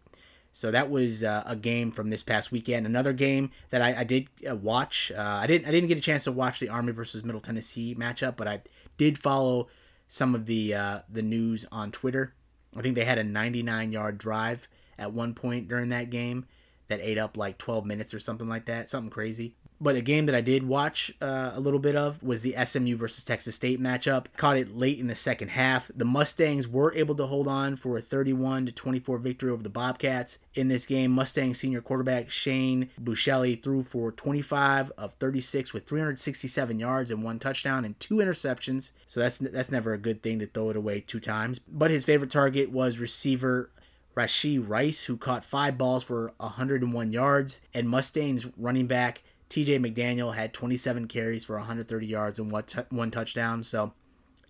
So 0.53 0.71
that 0.71 0.91
was 0.91 1.23
uh, 1.23 1.45
a 1.47 1.55
game 1.55 1.93
from 1.93 2.11
this 2.11 2.23
past 2.23 2.51
weekend. 2.51 2.85
Another 2.85 3.13
game 3.13 3.51
that 3.71 3.81
I, 3.81 4.01
I 4.01 4.05
did 4.05 4.29
uh, 4.49 4.57
watch. 4.57 5.13
Uh, 5.17 5.21
I 5.21 5.47
didn't. 5.47 5.69
I 5.69 5.71
didn't 5.71 5.89
get 5.89 5.99
a 5.99 6.03
chance 6.03 6.25
to 6.25 6.33
watch 6.33 6.61
the 6.61 6.69
Army 6.69 6.93
versus 6.93 7.25
Middle 7.25 7.41
Tennessee 7.41 7.95
matchup, 7.95 8.37
but 8.37 8.49
I 8.49 8.63
did 8.99 9.19
follow 9.19 9.69
some 10.09 10.35
of 10.35 10.47
the 10.47 10.75
uh, 10.75 11.01
the 11.09 11.23
news 11.23 11.67
on 11.71 11.93
Twitter. 11.93 12.35
I 12.77 12.83
think 12.83 12.95
they 12.95 13.05
had 13.05 13.19
a 13.19 13.25
99 13.25 13.93
yard 13.93 14.19
drive 14.19 14.69
at 14.99 15.13
one 15.13 15.35
point 15.35 15.69
during 15.69 15.89
that 15.91 16.11
game 16.11 16.47
that 16.89 17.01
ate 17.01 17.19
up 17.19 17.37
like 17.37 17.57
12 17.59 17.87
minutes 17.87 18.13
or 18.13 18.19
something 18.19 18.49
like 18.49 18.67
that, 18.67 18.91
something 18.91 19.11
crazy. 19.11 19.55
But 19.81 19.97
a 19.97 20.03
game 20.03 20.27
that 20.27 20.35
I 20.35 20.43
did 20.43 20.67
watch 20.67 21.13
uh, 21.23 21.53
a 21.55 21.61
little 21.61 21.79
bit 21.79 21.97
of 21.97 22.23
was 22.23 22.43
the 22.43 22.55
SMU 22.65 22.97
versus 22.97 23.25
Texas 23.25 23.55
State 23.57 23.81
matchup. 23.81 24.27
Caught 24.37 24.59
it 24.59 24.77
late 24.77 24.99
in 24.99 25.07
the 25.07 25.15
second 25.15 25.49
half. 25.49 25.91
The 25.95 26.05
Mustangs 26.05 26.69
were 26.69 26.93
able 26.95 27.15
to 27.15 27.27
hold 27.27 27.49
on 27.49 27.77
for 27.77 27.97
a 27.97 28.03
31 28.03 28.67
to 28.67 28.73
24 28.73 29.19
victory 29.19 29.51
over 29.51 29.63
the 29.63 29.71
Bobcats. 29.71 30.39
In 30.55 30.69
this 30.69 30.85
game, 30.85 31.13
Mustang 31.13 31.55
senior 31.55 31.81
quarterback 31.81 32.31
Shane 32.31 32.91
Buechele 33.01 33.63
threw 33.63 33.83
for 33.83 34.13
25 34.13 34.93
of 34.99 35.15
36 35.15 35.73
with 35.73 35.87
367 35.87 36.79
yards 36.79 37.11
and 37.11 37.23
one 37.23 37.39
touchdown 37.39 37.85
and 37.85 37.99
two 37.99 38.17
interceptions. 38.17 38.93
So 39.07 39.21
that's 39.21 39.39
that's 39.39 39.73
never 39.73 39.95
a 39.95 39.99
good 39.99 40.23
thing 40.23 40.39
to 40.41 40.47
throw 40.47 40.71
it 40.71 40.77
away 40.77 41.01
two 41.01 41.21
times. 41.21 41.59
But 41.59 41.91
his 41.91 42.05
favorite 42.05 42.31
target 42.31 42.71
was 42.71 42.99
receiver 42.99 43.71
Rashee 44.17 44.63
Rice, 44.67 45.05
who 45.05 45.17
caught 45.17 45.45
five 45.45 45.79
balls 45.79 46.05
for 46.05 46.33
101 46.39 47.13
yards, 47.13 47.61
and 47.73 47.89
Mustangs 47.89 48.47
running 48.57 48.87
back 48.87 49.23
TJ 49.51 49.85
McDaniel 49.85 50.35
had 50.35 50.55
27 50.55 51.09
carries 51.09 51.45
for 51.45 51.57
130 51.57 52.07
yards 52.07 52.39
and 52.39 52.53
one 52.91 53.11
touchdown. 53.11 53.65
So 53.65 53.93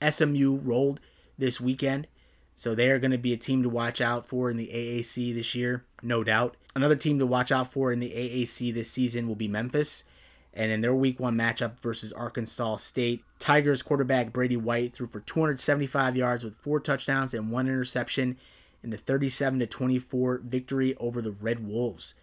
SMU 0.07 0.57
rolled 0.57 1.00
this 1.38 1.61
weekend. 1.61 2.07
So 2.54 2.75
they 2.75 2.90
are 2.90 2.99
going 2.99 3.11
to 3.11 3.19
be 3.19 3.33
a 3.33 3.38
team 3.38 3.62
to 3.62 3.71
watch 3.71 4.02
out 4.02 4.26
for 4.26 4.50
in 4.50 4.59
the 4.59 4.69
AAC 4.69 5.35
this 5.35 5.54
year, 5.54 5.87
no 6.02 6.23
doubt. 6.23 6.59
Another 6.76 6.95
team 6.95 7.19
to 7.19 7.25
watch 7.25 7.50
out 7.50 7.73
for 7.73 7.90
in 7.90 8.00
the 8.00 8.11
AAC 8.11 8.75
this 8.75 8.90
season 8.90 9.26
will 9.26 9.35
be 9.35 9.49
Memphis. 9.49 10.04
And 10.52 10.71
in 10.71 10.83
their 10.83 10.95
week 10.95 11.19
one 11.19 11.37
matchup 11.37 11.80
versus 11.80 12.12
Arkansas 12.12 12.76
State, 12.76 13.25
Tigers 13.38 13.83
quarterback 13.83 14.33
Brady 14.33 14.59
White 14.59 14.92
threw 14.92 15.07
for 15.07 15.21
275 15.21 16.16
yards 16.16 16.45
with 16.45 16.57
four 16.57 16.80
touchdowns 16.80 17.33
and 17.33 17.50
one 17.50 17.66
interception 17.66 18.37
in 18.83 18.90
the 18.90 18.99
37 18.99 19.66
24 19.66 20.42
victory 20.45 20.95
over 20.97 21.23
the 21.23 21.30
Red 21.30 21.66
Wolves. 21.66 22.14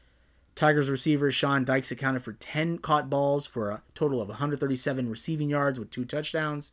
Tigers 0.57 0.89
receiver 0.89 1.29
Sean 1.29 1.63
Dykes 1.63 1.91
accounted 1.91 2.23
for 2.23 2.33
10 2.33 2.79
caught 2.79 3.11
balls 3.11 3.45
for 3.45 3.69
a 3.69 3.83
total 3.93 4.19
of 4.19 4.27
137 4.27 5.07
receiving 5.07 5.49
yards 5.49 5.79
with 5.79 5.91
two 5.91 6.03
touchdowns. 6.03 6.71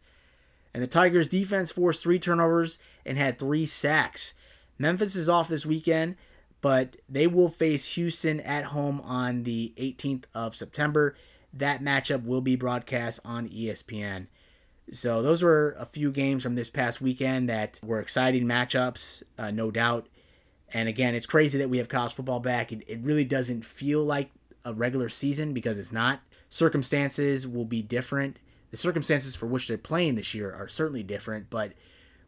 And 0.73 0.83
the 0.83 0.89
Tigers 0.89 1.29
defense 1.29 1.71
forced 1.71 2.03
three 2.03 2.19
turnovers 2.19 2.79
and 3.05 3.19
had 3.19 3.39
three 3.39 3.67
sacks. 3.67 4.33
Memphis 4.79 5.15
is 5.15 5.29
off 5.29 5.49
this 5.49 5.67
weekend, 5.67 6.17
but 6.63 6.97
they 7.11 7.27
will 7.27 7.51
face 7.51 7.95
Houston 7.95 8.41
at 8.41 8.65
home 8.65 9.03
on 9.03 9.43
the 9.43 9.75
18th 9.77 10.25
of 10.35 10.57
September. 10.57 11.15
That 11.53 11.83
matchup 11.83 12.25
will 12.25 12.41
be 12.41 12.57
broadcast 12.57 13.21
on 13.23 13.51
ESPN. 13.51 14.29
So 14.93 15.21
those 15.21 15.43
were 15.43 15.77
a 15.79 15.85
few 15.85 16.11
games 16.11 16.43
from 16.43 16.55
this 16.55 16.71
past 16.71 17.03
weekend 17.03 17.51
that 17.51 17.81
were 17.85 18.01
exciting 18.01 18.47
matchups, 18.47 19.23
uh, 19.39 19.51
no 19.51 19.71
doubt. 19.71 20.09
And 20.75 20.89
again, 20.89 21.15
it's 21.15 21.25
crazy 21.25 21.57
that 21.59 21.71
we 21.71 21.79
have 21.79 21.89
college 21.89 22.13
football 22.13 22.41
back. 22.41 22.73
It, 22.73 22.83
it 22.89 22.99
really 23.01 23.25
doesn't 23.25 23.65
feel 23.65 24.05
like 24.05 24.31
a 24.65 24.75
regular 24.75 25.09
season 25.09 25.55
because 25.55 25.79
it's 25.79 25.93
not. 25.93 26.21
Circumstances 26.49 27.47
will 27.47 27.65
be 27.65 27.81
different. 27.81 28.39
The 28.73 28.77
circumstances 28.77 29.37
for 29.37 29.47
which 29.47 29.69
they're 29.69 29.79
playing 29.79 30.17
this 30.17 30.35
year 30.35 30.53
are 30.53 30.69
certainly 30.69 31.05
different, 31.05 31.49
but 31.49 31.73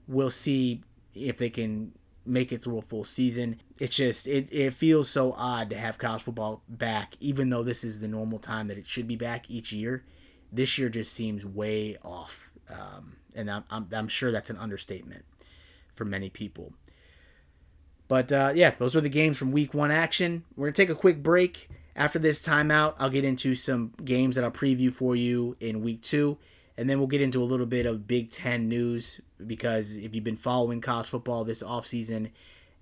we'll 0.07 0.31
see 0.31 0.85
if 1.13 1.39
they 1.39 1.51
can 1.51 1.93
make 2.25 2.53
it 2.53 2.63
through 2.63 2.79
a 2.79 2.83
full 2.83 3.03
season. 3.05 3.61
It's 3.81 3.97
just 3.97 4.29
it, 4.29 4.49
it 4.53 4.75
feels 4.75 5.09
so 5.09 5.33
odd 5.33 5.71
to 5.71 5.77
have 5.77 5.99
college 5.99 6.23
football 6.23 6.63
back, 6.69 7.17
even 7.19 7.51
though 7.51 7.65
this 7.65 7.83
is 7.83 8.01
the 8.01 8.09
normal 8.09 8.39
time 8.39 8.69
that 8.69 8.79
it 8.79 8.87
should 8.87 9.09
be 9.09 9.17
back 9.17 9.51
each 9.51 9.73
year. 9.73 10.05
This 10.53 10.79
year 10.79 10.89
just 10.89 11.13
seems 11.13 11.45
way 11.45 11.97
off, 12.05 12.53
um, 12.71 13.17
and 13.35 13.51
I'm, 13.51 13.65
I'm 13.69 13.89
I'm 13.93 14.09
sure 14.09 14.31
that's 14.31 14.51
an 14.51 14.57
understatement 14.57 15.25
for 15.95 16.05
many 16.05 16.31
people. 16.31 16.73
But 18.09 18.31
uh, 18.33 18.53
yeah, 18.55 18.73
those 18.79 18.95
are 18.97 19.01
the 19.01 19.09
games 19.09 19.39
from 19.39 19.53
week 19.53 19.75
one 19.75 19.91
action. 19.91 20.45
We're 20.57 20.67
going 20.67 20.75
to 20.75 20.83
take 20.83 20.91
a 20.91 20.95
quick 20.95 21.23
break. 21.23 21.69
After 21.95 22.19
this 22.19 22.43
timeout, 22.43 22.95
I'll 22.99 23.11
get 23.11 23.25
into 23.25 23.55
some 23.55 23.95
games 24.05 24.37
that 24.37 24.45
I'll 24.45 24.51
preview 24.51 24.93
for 24.93 25.17
you 25.17 25.57
in 25.61 25.81
week 25.81 26.03
two. 26.03 26.39
And 26.77 26.91
then 26.91 26.99
we'll 26.99 27.09
get 27.09 27.23
into 27.23 27.43
a 27.43 27.45
little 27.45 27.67
bit 27.67 27.87
of 27.87 28.07
Big 28.07 28.31
Ten 28.31 28.69
news 28.69 29.21
because 29.45 29.97
if 29.97 30.15
you've 30.15 30.25
been 30.25 30.37
following 30.37 30.83
college 30.83 31.09
football 31.09 31.43
this 31.43 31.63
offseason 31.63 32.31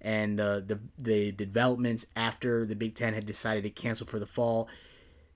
and 0.00 0.38
the, 0.38 0.64
the, 0.66 0.81
the 0.99 1.33
developments 1.33 2.07
after 2.16 2.66
the 2.66 2.75
Big 2.75 2.97
Ten 2.97 3.14
had 3.14 3.25
decided 3.25 3.62
to 3.62 3.71
cancel 3.71 4.07
for 4.07 4.19
the 4.19 4.26
fall, 4.26 4.69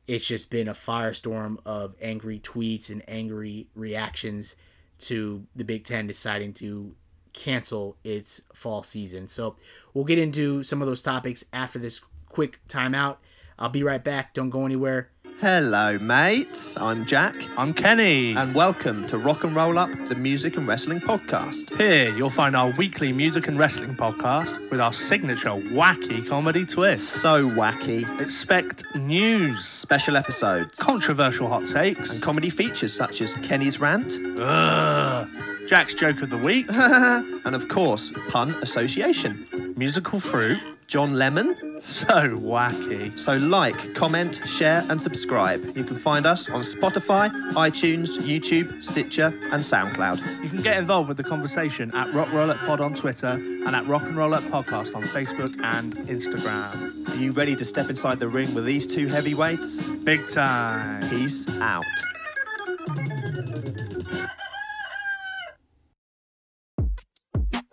it's 0.09 0.26
just 0.26 0.50
been 0.50 0.66
a 0.68 0.75
firestorm 0.75 1.59
of 1.64 1.95
angry 2.02 2.40
tweets 2.40 2.90
and 2.90 3.02
angry 3.07 3.68
reactions 3.76 4.57
to 4.99 5.47
the 5.54 5.64
Big 5.64 5.85
Ten 5.85 6.09
deciding 6.09 6.52
to 6.54 6.97
cancel 7.38 7.97
its 8.02 8.42
fall 8.52 8.83
season. 8.83 9.28
So 9.28 9.57
we'll 9.95 10.04
get 10.04 10.18
into 10.18 10.62
some 10.64 10.83
of 10.83 10.88
those 10.88 11.00
topics 11.00 11.45
after 11.52 11.78
this 11.78 12.00
quick 12.26 12.61
timeout. 12.68 13.18
I'll 13.59 13.68
be 13.68 13.83
right 13.83 14.02
back. 14.02 14.35
Don't 14.35 14.50
go 14.50 14.66
anywhere. 14.66 15.11
Hello, 15.40 15.97
mates. 16.00 16.76
I'm 16.76 17.07
Jack. 17.07 17.37
I'm 17.57 17.73
Kenny. 17.73 18.35
And 18.35 18.57
welcome 18.57 19.07
to 19.07 19.18
Rock 19.18 19.45
and 19.45 19.54
Roll 19.54 19.78
Up, 19.78 19.88
the 20.09 20.16
music 20.16 20.57
and 20.57 20.66
wrestling 20.66 21.00
podcast. 21.00 21.76
Here, 21.78 22.12
you'll 22.12 22.28
find 22.28 22.57
our 22.57 22.71
weekly 22.73 23.12
music 23.12 23.47
and 23.47 23.57
wrestling 23.57 23.95
podcast 23.95 24.68
with 24.71 24.80
our 24.80 24.92
signature 24.92 25.50
wacky 25.50 26.26
comedy 26.28 26.66
twist. 26.66 27.04
So 27.04 27.49
wacky. 27.49 28.21
Expect 28.21 28.83
news, 28.97 29.64
special 29.64 30.16
episodes, 30.16 30.80
controversial 30.80 31.47
hot 31.49 31.66
takes, 31.66 32.12
and 32.12 32.21
comedy 32.21 32.50
features 32.50 32.92
such 32.92 33.21
as 33.21 33.35
Kenny's 33.37 33.78
rant, 33.78 34.16
Ugh. 34.40 35.28
Jack's 35.68 35.95
joke 35.95 36.21
of 36.23 36.30
the 36.30 36.38
week, 36.38 36.66
and 36.71 37.54
of 37.54 37.68
course, 37.68 38.11
pun 38.28 38.54
association, 38.62 39.75
musical 39.76 40.18
fruit, 40.18 40.59
John 40.88 41.14
Lemon. 41.14 41.68
So 41.80 42.06
wacky. 42.06 43.18
So, 43.18 43.37
like, 43.37 43.94
comment, 43.94 44.40
share, 44.47 44.85
and 44.88 45.00
subscribe. 45.00 45.76
You 45.76 45.85
can 45.85 45.97
find 45.97 46.26
us 46.26 46.49
on 46.49 46.62
Spotify, 46.62 47.30
iTunes, 47.52 48.18
YouTube, 48.18 48.82
Stitcher, 48.82 49.26
and 49.52 49.62
SoundCloud. 49.62 50.42
You 50.42 50.50
can 50.50 50.62
get 50.62 50.76
involved 50.76 51.08
with 51.08 51.16
the 51.16 51.25
conversation 51.25 51.94
at 51.94 52.12
Rock 52.12 52.32
Roll 52.32 52.50
Up 52.50 52.58
Pod 52.58 52.80
on 52.80 52.94
Twitter 52.94 53.28
and 53.28 53.76
at 53.76 53.87
Rock 53.87 54.02
and 54.04 54.16
Roll 54.16 54.35
Up 54.35 54.42
Podcast 54.44 54.94
on 54.94 55.02
Facebook 55.04 55.58
and 55.62 55.94
Instagram. 56.08 57.08
Are 57.08 57.16
you 57.16 57.32
ready 57.32 57.54
to 57.56 57.64
step 57.64 57.88
inside 57.88 58.18
the 58.18 58.28
ring 58.28 58.54
with 58.54 58.64
these 58.64 58.87
two 58.87 59.06
heavyweights? 59.06 59.82
Big 59.82 60.28
time. 60.28 61.08
Peace 61.11 61.49
out. 61.61 61.85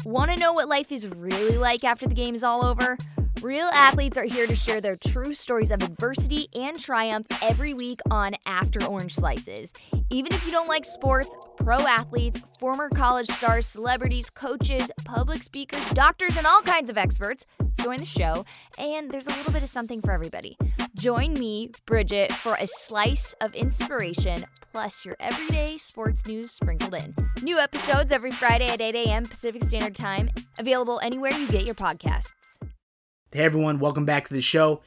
Want 0.05 0.31
to 0.31 0.38
know 0.38 0.53
what 0.53 0.67
life 0.67 0.91
is 0.91 1.07
really 1.07 1.57
like 1.57 1.83
after 1.83 2.07
the 2.07 2.13
game 2.13 2.35
is 2.35 2.43
all 2.43 2.63
over? 2.63 2.97
Real 3.46 3.70
athletes 3.74 4.18
are 4.18 4.24
here 4.24 4.48
to 4.48 4.56
share 4.56 4.82
their 4.82 4.96
true 4.96 5.32
stories 5.36 5.70
of 5.70 5.84
adversity 5.84 6.48
and 6.56 6.80
triumph 6.80 7.28
every 7.44 7.75
week 7.75 8.00
on 8.10 8.34
After 8.48 8.84
Orange 8.84 9.14
Slices. 9.14 9.72
Even 10.10 10.34
if 10.34 10.44
you 10.48 10.52
don't 10.52 10.68
like 10.68 10.84
sports, 10.84 11.36
pro 11.58 11.78
athletes, 11.78 12.40
former 12.60 12.90
college 12.90 13.28
stars, 13.28 13.68
celebrities, 13.68 14.32
coaches, 14.32 14.90
public 15.04 15.44
speakers, 15.44 15.88
doctors, 15.92 16.38
and 16.38 16.48
all 16.48 16.64
kinds 16.64 16.90
of 16.90 16.98
experts 16.98 17.46
join 17.78 18.00
the 18.00 18.06
show, 18.06 18.44
and 18.80 19.12
there's 19.12 19.28
a 19.28 19.38
little 19.38 19.54
bit 19.54 19.62
of 19.62 19.70
something 19.70 20.02
for 20.02 20.12
everybody. 20.12 20.58
Join 20.96 21.36
me, 21.36 21.70
Bridget, 21.86 22.34
for 22.34 22.56
a 22.56 22.66
slice 22.66 23.36
of 23.42 23.54
inspiration 23.54 24.48
plus 24.72 25.06
your 25.06 25.18
everyday 25.20 25.78
sports 25.78 26.25
news 26.25 26.50
sprinkled 26.50 26.96
in. 26.96 27.14
New 27.44 27.60
episodes 27.60 28.12
every 28.12 28.32
Friday 28.32 28.70
at 28.70 28.82
8 28.82 28.96
a.m. 28.96 29.28
Pacific 29.28 29.64
Standard 29.64 29.96
Time, 29.96 30.32
available 30.58 31.00
anywhere 31.04 31.32
you 31.34 31.48
get 31.48 31.68
your 31.68 31.75
podcasts. 31.75 32.58
Hey 33.32 33.44
everyone, 33.44 33.79
welcome 33.79 34.05
back 34.05 34.27
to 34.27 34.34
the 34.34 34.41
show. 34.41 34.82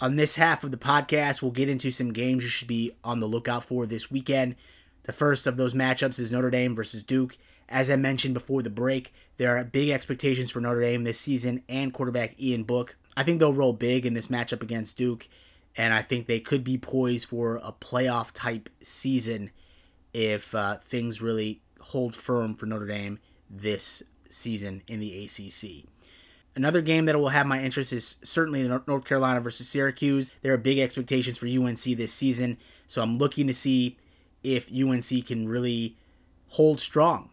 On 0.00 0.16
this 0.16 0.34
half 0.34 0.62
of 0.62 0.72
the 0.72 0.76
podcast, 0.76 1.40
we'll 1.40 1.52
get 1.52 1.70
into 1.70 1.90
some 1.90 2.12
games 2.12 2.42
you 2.42 2.50
should 2.50 2.68
be 2.68 2.92
on 3.02 3.20
the 3.20 3.26
lookout 3.26 3.64
for 3.64 3.86
this 3.86 4.10
weekend. 4.10 4.56
The 5.04 5.12
first 5.12 5.46
of 5.46 5.56
those 5.56 5.72
matchups 5.72 6.18
is 6.18 6.30
Notre 6.30 6.50
Dame 6.50 6.74
versus 6.74 7.02
Duke. 7.02 7.38
As 7.66 7.88
I 7.88 7.96
mentioned 7.96 8.34
before 8.34 8.62
the 8.62 8.68
break, 8.68 9.14
there 9.38 9.56
are 9.56 9.64
big 9.64 9.88
expectations 9.88 10.50
for 10.50 10.60
Notre 10.60 10.82
Dame 10.82 11.04
this 11.04 11.18
season 11.18 11.62
and 11.66 11.94
quarterback 11.94 12.38
Ian 12.38 12.64
Book. 12.64 12.96
I 13.16 13.22
think 13.22 13.38
they'll 13.38 13.54
roll 13.54 13.72
big 13.72 14.04
in 14.04 14.12
this 14.12 14.28
matchup 14.28 14.62
against 14.62 14.98
Duke, 14.98 15.26
and 15.74 15.94
I 15.94 16.02
think 16.02 16.26
they 16.26 16.40
could 16.40 16.64
be 16.64 16.76
poised 16.76 17.28
for 17.28 17.56
a 17.62 17.72
playoff 17.72 18.32
type 18.34 18.68
season 18.82 19.50
if 20.12 20.54
uh, 20.54 20.76
things 20.78 21.22
really 21.22 21.62
hold 21.80 22.14
firm 22.14 22.54
for 22.54 22.66
Notre 22.66 22.86
Dame 22.86 23.18
this 23.48 24.02
season 24.28 24.82
in 24.88 25.00
the 25.00 25.24
ACC. 25.24 25.88
Another 26.58 26.82
game 26.82 27.04
that 27.04 27.16
will 27.16 27.28
have 27.28 27.46
my 27.46 27.62
interest 27.62 27.92
is 27.92 28.16
certainly 28.24 28.66
North 28.66 29.04
Carolina 29.04 29.38
versus 29.38 29.68
Syracuse. 29.68 30.32
There 30.42 30.52
are 30.52 30.58
big 30.58 30.80
expectations 30.80 31.38
for 31.38 31.46
UNC 31.46 31.78
this 31.84 32.12
season, 32.12 32.58
so 32.88 33.00
I'm 33.00 33.16
looking 33.16 33.46
to 33.46 33.54
see 33.54 33.96
if 34.42 34.68
UNC 34.68 35.24
can 35.24 35.48
really 35.48 35.96
hold 36.48 36.80
strong. 36.80 37.30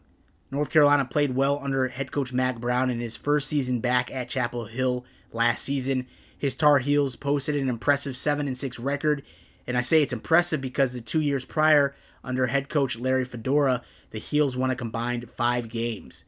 North 0.51 0.69
Carolina 0.69 1.05
played 1.05 1.35
well 1.35 1.57
under 1.59 1.87
head 1.87 2.11
coach 2.11 2.33
Mack 2.33 2.59
Brown 2.59 2.91
in 2.91 2.99
his 2.99 3.17
first 3.17 3.47
season 3.47 3.79
back 3.79 4.11
at 4.11 4.29
Chapel 4.29 4.65
Hill 4.65 5.03
last 5.33 5.63
season. 5.63 6.05
His 6.37 6.53
Tar 6.53 6.77
Heels 6.77 7.15
posted 7.15 7.55
an 7.55 7.67
impressive 7.67 8.15
7 8.15 8.45
and 8.45 8.55
6 8.55 8.77
record, 8.77 9.23
and 9.65 9.75
I 9.75 9.81
say 9.81 10.03
it's 10.03 10.13
impressive 10.13 10.61
because 10.61 10.93
the 10.93 11.01
2 11.01 11.19
years 11.19 11.45
prior 11.45 11.95
under 12.23 12.45
head 12.45 12.69
coach 12.69 12.95
Larry 12.95 13.25
Fedora, 13.25 13.81
the 14.11 14.19
Heels 14.19 14.55
won 14.55 14.69
a 14.69 14.75
combined 14.75 15.31
5 15.31 15.67
games. 15.67 16.25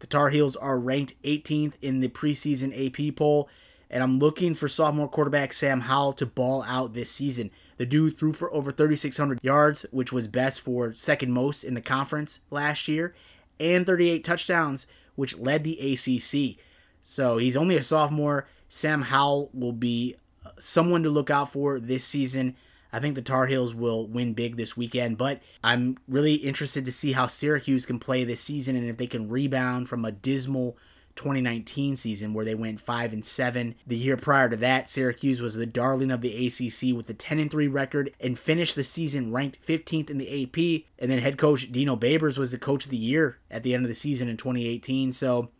The 0.00 0.06
Tar 0.06 0.30
Heels 0.30 0.56
are 0.56 0.78
ranked 0.78 1.20
18th 1.22 1.74
in 1.82 2.00
the 2.00 2.08
preseason 2.08 2.72
AP 2.74 3.16
poll, 3.16 3.48
and 3.90 4.02
I'm 4.02 4.18
looking 4.18 4.54
for 4.54 4.68
sophomore 4.68 5.08
quarterback 5.08 5.52
Sam 5.52 5.82
Howell 5.82 6.12
to 6.14 6.26
ball 6.26 6.62
out 6.62 6.92
this 6.92 7.10
season. 7.10 7.50
The 7.78 7.86
dude 7.86 8.16
threw 8.16 8.32
for 8.32 8.52
over 8.52 8.70
3,600 8.70 9.42
yards, 9.42 9.86
which 9.90 10.12
was 10.12 10.28
best 10.28 10.60
for 10.60 10.92
second 10.92 11.32
most 11.32 11.64
in 11.64 11.74
the 11.74 11.80
conference 11.80 12.40
last 12.50 12.86
year, 12.86 13.14
and 13.58 13.86
38 13.86 14.22
touchdowns, 14.22 14.86
which 15.16 15.38
led 15.38 15.64
the 15.64 15.78
ACC. 15.80 16.62
So 17.02 17.38
he's 17.38 17.56
only 17.56 17.76
a 17.76 17.82
sophomore. 17.82 18.46
Sam 18.68 19.02
Howell 19.02 19.50
will 19.52 19.72
be 19.72 20.16
uh, 20.44 20.50
someone 20.58 21.02
to 21.02 21.10
look 21.10 21.30
out 21.30 21.52
for 21.52 21.80
this 21.80 22.04
season. 22.04 22.54
I 22.92 23.00
think 23.00 23.14
the 23.14 23.22
Tar 23.22 23.46
Heels 23.46 23.74
will 23.74 24.06
win 24.06 24.34
big 24.34 24.56
this 24.56 24.76
weekend, 24.76 25.18
but 25.18 25.40
I'm 25.62 25.98
really 26.08 26.34
interested 26.34 26.84
to 26.84 26.92
see 26.92 27.12
how 27.12 27.26
Syracuse 27.26 27.86
can 27.86 27.98
play 27.98 28.24
this 28.24 28.40
season 28.40 28.76
and 28.76 28.88
if 28.88 28.96
they 28.96 29.06
can 29.06 29.28
rebound 29.28 29.88
from 29.88 30.04
a 30.04 30.12
dismal 30.12 30.76
2019 31.18 31.96
season 31.96 32.32
where 32.32 32.44
they 32.44 32.54
went 32.54 32.80
5 32.80 33.12
and 33.12 33.24
7. 33.24 33.74
The 33.86 33.96
year 33.96 34.16
prior 34.16 34.48
to 34.48 34.56
that, 34.56 34.88
Syracuse 34.88 35.40
was 35.40 35.56
the 35.56 35.66
darling 35.66 36.12
of 36.12 36.20
the 36.20 36.46
ACC 36.46 36.96
with 36.96 37.10
a 37.10 37.14
10 37.14 37.40
and 37.40 37.50
3 37.50 37.66
record 37.66 38.14
and 38.20 38.38
finished 38.38 38.76
the 38.76 38.84
season 38.84 39.32
ranked 39.32 39.58
15th 39.66 40.10
in 40.10 40.18
the 40.18 40.44
AP. 40.44 40.84
And 40.98 41.10
then 41.10 41.18
head 41.18 41.36
coach 41.36 41.70
Dino 41.72 41.96
Babers 41.96 42.38
was 42.38 42.52
the 42.52 42.58
coach 42.58 42.84
of 42.84 42.92
the 42.92 42.96
year 42.96 43.38
at 43.50 43.64
the 43.64 43.74
end 43.74 43.84
of 43.84 43.88
the 43.88 43.96
season 43.96 44.28
in 44.28 44.36
2018. 44.36 45.12
So 45.12 45.50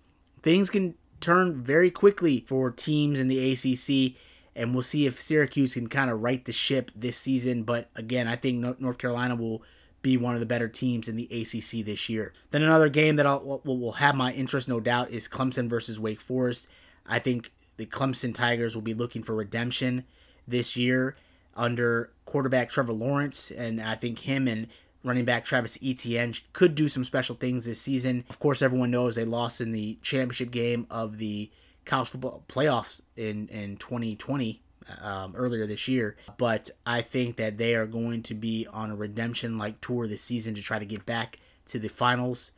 things 0.43 0.71
can 0.71 0.95
turn 1.21 1.61
very 1.61 1.91
quickly 1.91 2.45
for 2.47 2.71
teams 2.71 3.19
in 3.19 3.27
the 3.27 3.53
ACC 3.53 4.17
and 4.59 4.75
we'll 4.75 4.83
see 4.83 5.07
if 5.07 5.21
Syracuse 5.21 5.75
can 5.75 5.89
kind 5.89 6.11
of 6.11 6.21
right 6.21 6.45
the 6.45 6.53
ship 6.53 6.91
this 6.95 7.17
season. 7.17 7.63
But 7.63 7.89
again, 7.95 8.27
I 8.27 8.35
think 8.37 8.81
North 8.81 8.99
Carolina 8.99 9.37
will 9.37 9.63
be 10.03 10.17
one 10.17 10.35
of 10.35 10.41
the 10.41 10.47
better 10.47 10.69
teams 10.69 11.09
in 11.09 11.17
the 11.17 11.25
ACC 11.27 11.87
this 11.87 12.09
year. 12.09 12.33
Then 12.51 12.63
another 12.63 12.89
game 12.89 13.17
that 13.17 13.27
I'll, 13.27 13.41
will, 13.41 13.79
will 13.79 13.93
have 13.93 14.17
my 14.17 14.33
interest, 14.33 14.69
no 14.69 14.81
doubt, 14.81 15.11
is 15.11 15.29
Clemson 15.29 15.69
versus 15.69 16.01
Wake 16.01 16.21
Forest. 16.21 16.69
I 17.07 17.21
think 17.21 17.53
the 17.77 17.87
Clemson 17.87 18.35
Tigers 18.35 18.75
will 18.75 18.83
be 18.83 18.95
looking 18.95 19.23
for 19.23 19.35
redemption 19.35 20.05
this 20.47 20.77
year 20.77 21.17
under 21.57 22.11
quarterback 22.25 22.69
Trevor 22.69 22.93
Lawrence, 22.93 23.51
and 23.51 23.81
I 23.81 23.95
think 23.95 24.21
him 24.21 24.49
and 24.49 24.67
running 25.05 25.25
back 25.25 25.45
Travis 25.45 25.79
Etienne 25.83 26.35
could 26.53 26.75
do 26.75 26.89
some 26.89 27.05
special 27.05 27.37
things 27.37 27.65
this 27.65 27.81
season. 27.81 28.25
Of 28.29 28.39
course, 28.41 28.61
everyone 28.61 28.91
knows 28.91 29.15
they 29.15 29.25
lost 29.25 29.61
in 29.61 29.71
the 29.71 29.99
championship 30.03 30.51
game 30.51 30.87
of 30.91 31.19
the 31.19 31.51
college 31.89 32.11
football 32.11 32.45
playoffs 32.49 33.01
in 33.17 33.49
in 33.49 33.77
2020 33.77 34.63
um, 35.03 35.35
earlier 35.37 35.67
this 35.67 35.89
year. 35.89 36.17
But 36.37 36.71
I 36.87 37.03
think 37.03 37.37
that 37.37 37.59
they 37.59 37.75
are 37.75 37.87
going 37.87 38.23
to 38.25 38.35
be 38.35 38.67
on 38.73 38.91
a 38.91 38.97
redemption 38.97 39.59
like 39.59 39.81
tour 39.81 40.07
this 40.07 40.23
season 40.23 40.55
to 40.55 40.63
try 40.63 40.79
to 40.79 40.87
get 40.87 41.05
back 41.05 41.39
to 41.67 41.79
the 41.79 41.89
finals, 41.89 42.53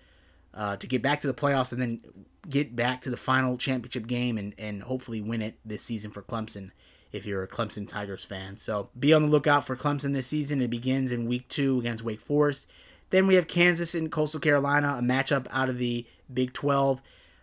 uh, 0.55 0.77
to 0.77 0.87
get 0.87 1.03
back 1.03 1.21
to 1.21 1.27
the 1.27 1.35
playoffs, 1.35 1.73
and 1.73 1.81
then 1.81 2.01
get 2.49 2.75
back 2.75 3.01
to 3.03 3.11
the 3.11 3.17
final 3.17 3.57
championship 3.57 4.07
game 4.07 4.39
and, 4.39 4.55
and 4.59 4.83
hopefully 4.85 5.21
win 5.21 5.43
it 5.43 5.59
this 5.65 5.83
season 5.83 6.11
for 6.11 6.23
Clemson 6.23 6.71
if 7.13 7.27
you're 7.27 7.43
a 7.43 7.49
Clemson 7.49 7.87
Tigers 7.87 8.25
fan. 8.25 8.57
So 8.57 8.89
be 8.99 9.13
on 9.13 9.23
the 9.23 9.29
lookout 9.29 9.67
for 9.67 9.77
Clemson 9.77 10.15
this 10.15 10.29
season. 10.29 10.63
It 10.63 10.71
begins 10.71 11.13
in 11.13 11.27
week 11.27 11.49
two 11.49 11.79
against 11.81 12.05
Wake 12.05 12.21
Forest. 12.21 12.69
Then 13.11 13.27
we 13.27 13.35
have 13.35 13.49
Kansas 13.49 13.95
and 13.95 14.11
Coastal 14.11 14.41
Carolina, 14.41 14.97
a 14.99 15.03
matchup 15.03 15.47
out 15.51 15.69
of 15.69 15.79
the 15.79 16.07
Big 16.33 16.53
12. 16.53 17.03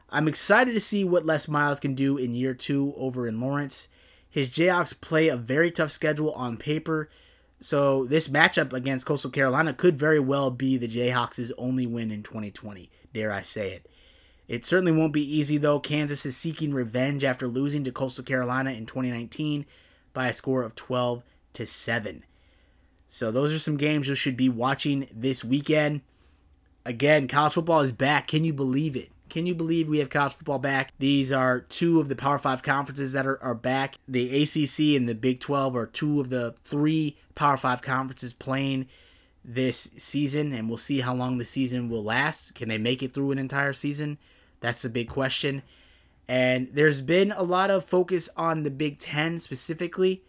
I'm 0.10 0.28
excited 0.28 0.74
to 0.74 0.80
see 0.80 1.04
what 1.04 1.26
Les 1.26 1.48
Miles 1.48 1.80
can 1.80 1.93
do 1.93 2.17
in 2.17 2.34
year 2.34 2.54
two 2.54 2.93
over 2.96 3.28
in 3.28 3.41
Lawrence. 3.41 3.89
His 4.30 4.50
Jayhawks 4.50 5.00
play 5.00 5.28
a 5.28 5.36
very 5.36 5.72
tough 5.72 5.91
schedule 5.91 6.32
on 6.34 6.58
paper, 6.58 7.10
so 7.60 8.06
this 8.06 8.28
matchup 8.28 8.72
against 8.72 9.06
Coastal 9.06 9.32
Carolina 9.32 9.74
could 9.74 9.98
very 9.98 10.20
well 10.20 10.52
be 10.52 10.78
the 10.78 10.88
Jayhawks' 10.88 11.52
only 11.58 11.88
win 11.88 12.12
in 12.12 12.24
2020, 12.24 12.89
dare 13.13 13.32
I 13.32 13.41
say 13.41 13.72
it. 13.72 13.89
It 14.48 14.65
certainly 14.65 14.93
won't 14.93 15.12
be 15.12 15.38
easy 15.38 15.58
though. 15.58 15.80
Kansas 15.80 16.26
is 16.26 16.38
seeking 16.38 16.74
revenge 16.74 17.24
after 17.24 17.48
losing 17.48 17.84
to 17.84 17.91
Coastal 17.91 18.24
Carolina 18.24 18.72
in 18.72 18.86
2019 18.86 19.65
by 20.13 20.28
a 20.28 20.34
score 20.34 20.63
of 20.63 20.76
12 20.76 21.24
to 21.54 21.65
7. 21.65 22.24
So 23.10 23.32
those 23.32 23.52
are 23.52 23.60
some 23.60 23.78
games 23.78 24.08
you 24.08 24.15
should 24.15 24.38
be 24.38 24.50
watching 24.50 25.08
this 25.12 25.43
weekend. 25.43 26.02
Again, 26.86 27.28
college 27.28 27.54
football 27.54 27.82
is 27.82 27.91
back. 27.91 28.28
Can 28.28 28.43
you 28.43 28.54
believe 28.54 28.96
it? 28.96 29.12
Can 29.30 29.46
you 29.46 29.56
believe 29.56 29.88
we 29.88 30.00
have 30.00 30.10
college 30.10 30.34
football 30.34 30.60
back? 30.60 30.92
These 31.00 31.32
are 31.32 31.62
two 31.62 32.00
of 32.00 32.10
the 32.10 32.16
Power 32.16 32.40
Five 32.40 32.63
conferences 32.63 33.13
that 33.13 33.26
are, 33.26 33.42
are 33.44 33.56
back. 33.56 33.96
The 34.08 34.44
ACC 34.44 34.98
and 34.98 35.08
the 35.08 35.16
Big 35.16 35.40
12 35.40 35.76
are 35.76 35.86
two 35.86 36.20
of 36.20 36.30
the 36.30 36.56
three 36.63 37.18
Power 37.36 37.58
Five 37.58 37.82
conferences 37.82 38.34
playing 38.34 38.88
this 39.44 39.92
season, 39.98 40.54
and 40.54 40.68
we'll 40.68 40.78
see 40.78 41.02
how 41.02 41.13
long 41.13 41.38
the 41.38 41.46
season 41.46 41.90
will 41.90 42.04
last. 42.04 42.56
Can 42.56 42.70
they 42.70 42.78
make 42.78 43.02
it 43.02 43.13
through 43.13 43.32
an 43.32 43.40
entire 43.40 43.74
season? 43.74 44.18
That's 44.60 44.82
the 44.82 44.90
big 44.90 45.10
question. 45.10 45.63
And 46.28 46.70
there's 46.74 47.02
been 47.02 47.32
a 47.32 47.44
lot 47.44 47.70
of 47.70 47.86
focus 47.86 48.30
on 48.36 48.63
the 48.63 48.72
Big 48.72 49.00
Ten 49.00 49.40
specifically 49.40 50.24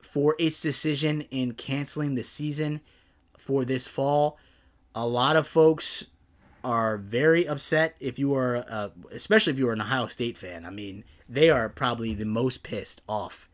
for 0.00 0.36
its 0.38 0.60
decision 0.60 1.22
in 1.30 1.54
canceling 1.54 2.14
the 2.14 2.22
season 2.22 2.80
for 3.36 3.64
this 3.64 3.88
fall. 3.88 4.38
A 4.94 5.06
lot 5.06 5.36
of 5.36 5.46
folks 5.46 6.06
are 6.62 6.96
very 6.96 7.46
upset 7.46 7.96
if 8.00 8.18
you 8.18 8.34
are, 8.34 8.64
uh, 8.68 8.88
especially 9.12 9.52
if 9.52 9.58
you 9.58 9.68
are 9.68 9.72
an 9.72 9.80
Ohio 9.80 10.06
State 10.06 10.36
fan. 10.36 10.64
I 10.64 10.70
mean, 10.70 11.04
they 11.28 11.50
are 11.50 11.68
probably 11.68 12.14
the 12.14 12.24
most 12.24 12.62
pissed 12.62 13.00
off. 13.08 13.48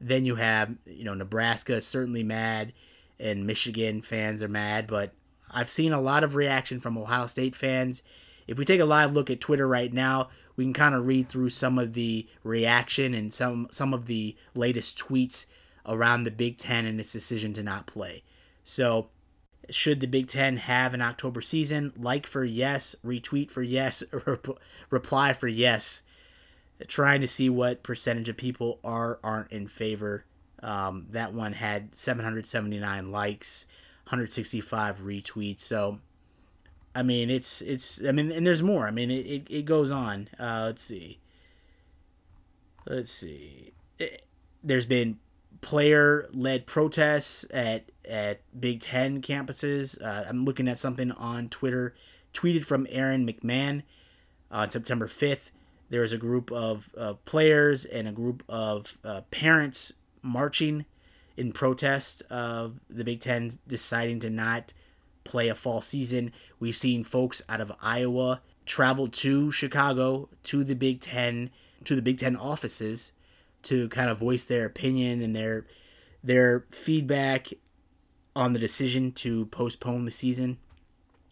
Then 0.00 0.24
you 0.24 0.36
have, 0.36 0.74
you 0.84 1.04
know, 1.04 1.14
Nebraska 1.14 1.80
certainly 1.80 2.22
mad, 2.22 2.72
and 3.18 3.46
Michigan 3.46 4.02
fans 4.02 4.42
are 4.42 4.48
mad. 4.48 4.86
But 4.86 5.12
I've 5.50 5.70
seen 5.70 5.92
a 5.92 6.00
lot 6.00 6.24
of 6.24 6.34
reaction 6.34 6.80
from 6.80 6.98
Ohio 6.98 7.26
State 7.26 7.54
fans. 7.54 8.02
If 8.46 8.58
we 8.58 8.64
take 8.64 8.80
a 8.80 8.84
live 8.84 9.12
look 9.12 9.30
at 9.30 9.40
Twitter 9.40 9.66
right 9.66 9.92
now, 9.92 10.28
we 10.54 10.64
can 10.64 10.72
kind 10.72 10.94
of 10.94 11.06
read 11.06 11.28
through 11.28 11.50
some 11.50 11.78
of 11.78 11.94
the 11.94 12.26
reaction 12.42 13.14
and 13.14 13.32
some 13.32 13.68
some 13.70 13.92
of 13.92 14.06
the 14.06 14.36
latest 14.54 14.98
tweets 14.98 15.46
around 15.84 16.24
the 16.24 16.30
Big 16.30 16.58
Ten 16.58 16.84
and 16.86 16.98
its 17.00 17.12
decision 17.12 17.52
to 17.54 17.62
not 17.62 17.86
play. 17.86 18.22
So 18.64 19.08
should 19.70 20.00
the 20.00 20.06
Big 20.06 20.28
Ten 20.28 20.56
have 20.58 20.94
an 20.94 21.02
October 21.02 21.40
season? 21.40 21.92
Like 21.96 22.26
for 22.26 22.44
yes, 22.44 22.96
retweet 23.04 23.50
for 23.50 23.62
yes, 23.62 24.02
rep- 24.26 24.58
reply 24.90 25.32
for 25.32 25.48
yes. 25.48 26.02
Trying 26.88 27.22
to 27.22 27.26
see 27.26 27.48
what 27.48 27.82
percentage 27.82 28.28
of 28.28 28.36
people 28.36 28.78
are 28.84 29.18
aren't 29.24 29.50
in 29.50 29.66
favor. 29.66 30.24
Um, 30.62 31.06
that 31.10 31.32
one 31.32 31.52
had 31.54 31.94
779 31.94 33.10
likes, 33.10 33.66
165 34.04 35.00
retweets. 35.00 35.60
So, 35.60 36.00
I 36.94 37.02
mean, 37.02 37.30
it's 37.30 37.62
it's. 37.62 38.04
I 38.06 38.12
mean, 38.12 38.30
and 38.30 38.46
there's 38.46 38.62
more. 38.62 38.86
I 38.86 38.90
mean, 38.90 39.10
it 39.10 39.26
it, 39.26 39.46
it 39.48 39.64
goes 39.64 39.90
on. 39.90 40.28
Uh, 40.38 40.64
let's 40.66 40.82
see. 40.82 41.18
Let's 42.86 43.10
see. 43.10 43.72
It, 43.98 44.26
there's 44.62 44.86
been 44.86 45.18
player 45.60 46.28
led 46.32 46.66
protests 46.66 47.44
at 47.52 47.90
at 48.08 48.40
Big 48.58 48.80
Ten 48.80 49.20
campuses. 49.20 50.00
Uh, 50.02 50.24
I'm 50.28 50.42
looking 50.42 50.68
at 50.68 50.78
something 50.78 51.10
on 51.12 51.48
Twitter, 51.48 51.94
tweeted 52.32 52.64
from 52.64 52.86
Aaron 52.90 53.26
McMahon 53.26 53.82
on 54.50 54.70
September 54.70 55.06
5th. 55.06 55.50
There 55.88 56.00
was 56.00 56.12
a 56.12 56.18
group 56.18 56.50
of, 56.52 56.90
of 56.94 57.24
players 57.24 57.84
and 57.84 58.08
a 58.08 58.12
group 58.12 58.42
of 58.48 58.98
uh, 59.04 59.22
parents 59.30 59.94
marching 60.22 60.84
in 61.36 61.52
protest 61.52 62.22
of 62.30 62.80
the 62.88 63.04
Big 63.04 63.20
Ten 63.20 63.50
deciding 63.68 64.20
to 64.20 64.30
not 64.30 64.72
play 65.24 65.48
a 65.48 65.54
fall 65.54 65.80
season. 65.80 66.32
We've 66.58 66.76
seen 66.76 67.04
folks 67.04 67.42
out 67.48 67.60
of 67.60 67.72
Iowa 67.80 68.40
travel 68.64 69.08
to 69.08 69.50
Chicago 69.50 70.28
to 70.44 70.64
the 70.64 70.74
Big 70.74 71.00
Ten 71.00 71.50
to 71.84 71.94
the 71.94 72.02
Big 72.02 72.18
Ten 72.18 72.36
offices 72.36 73.12
to 73.66 73.88
kind 73.88 74.10
of 74.10 74.18
voice 74.18 74.44
their 74.44 74.66
opinion 74.66 75.22
and 75.22 75.34
their 75.34 75.66
their 76.22 76.66
feedback 76.70 77.48
on 78.34 78.52
the 78.52 78.58
decision 78.58 79.12
to 79.12 79.46
postpone 79.46 80.04
the 80.04 80.10
season 80.10 80.58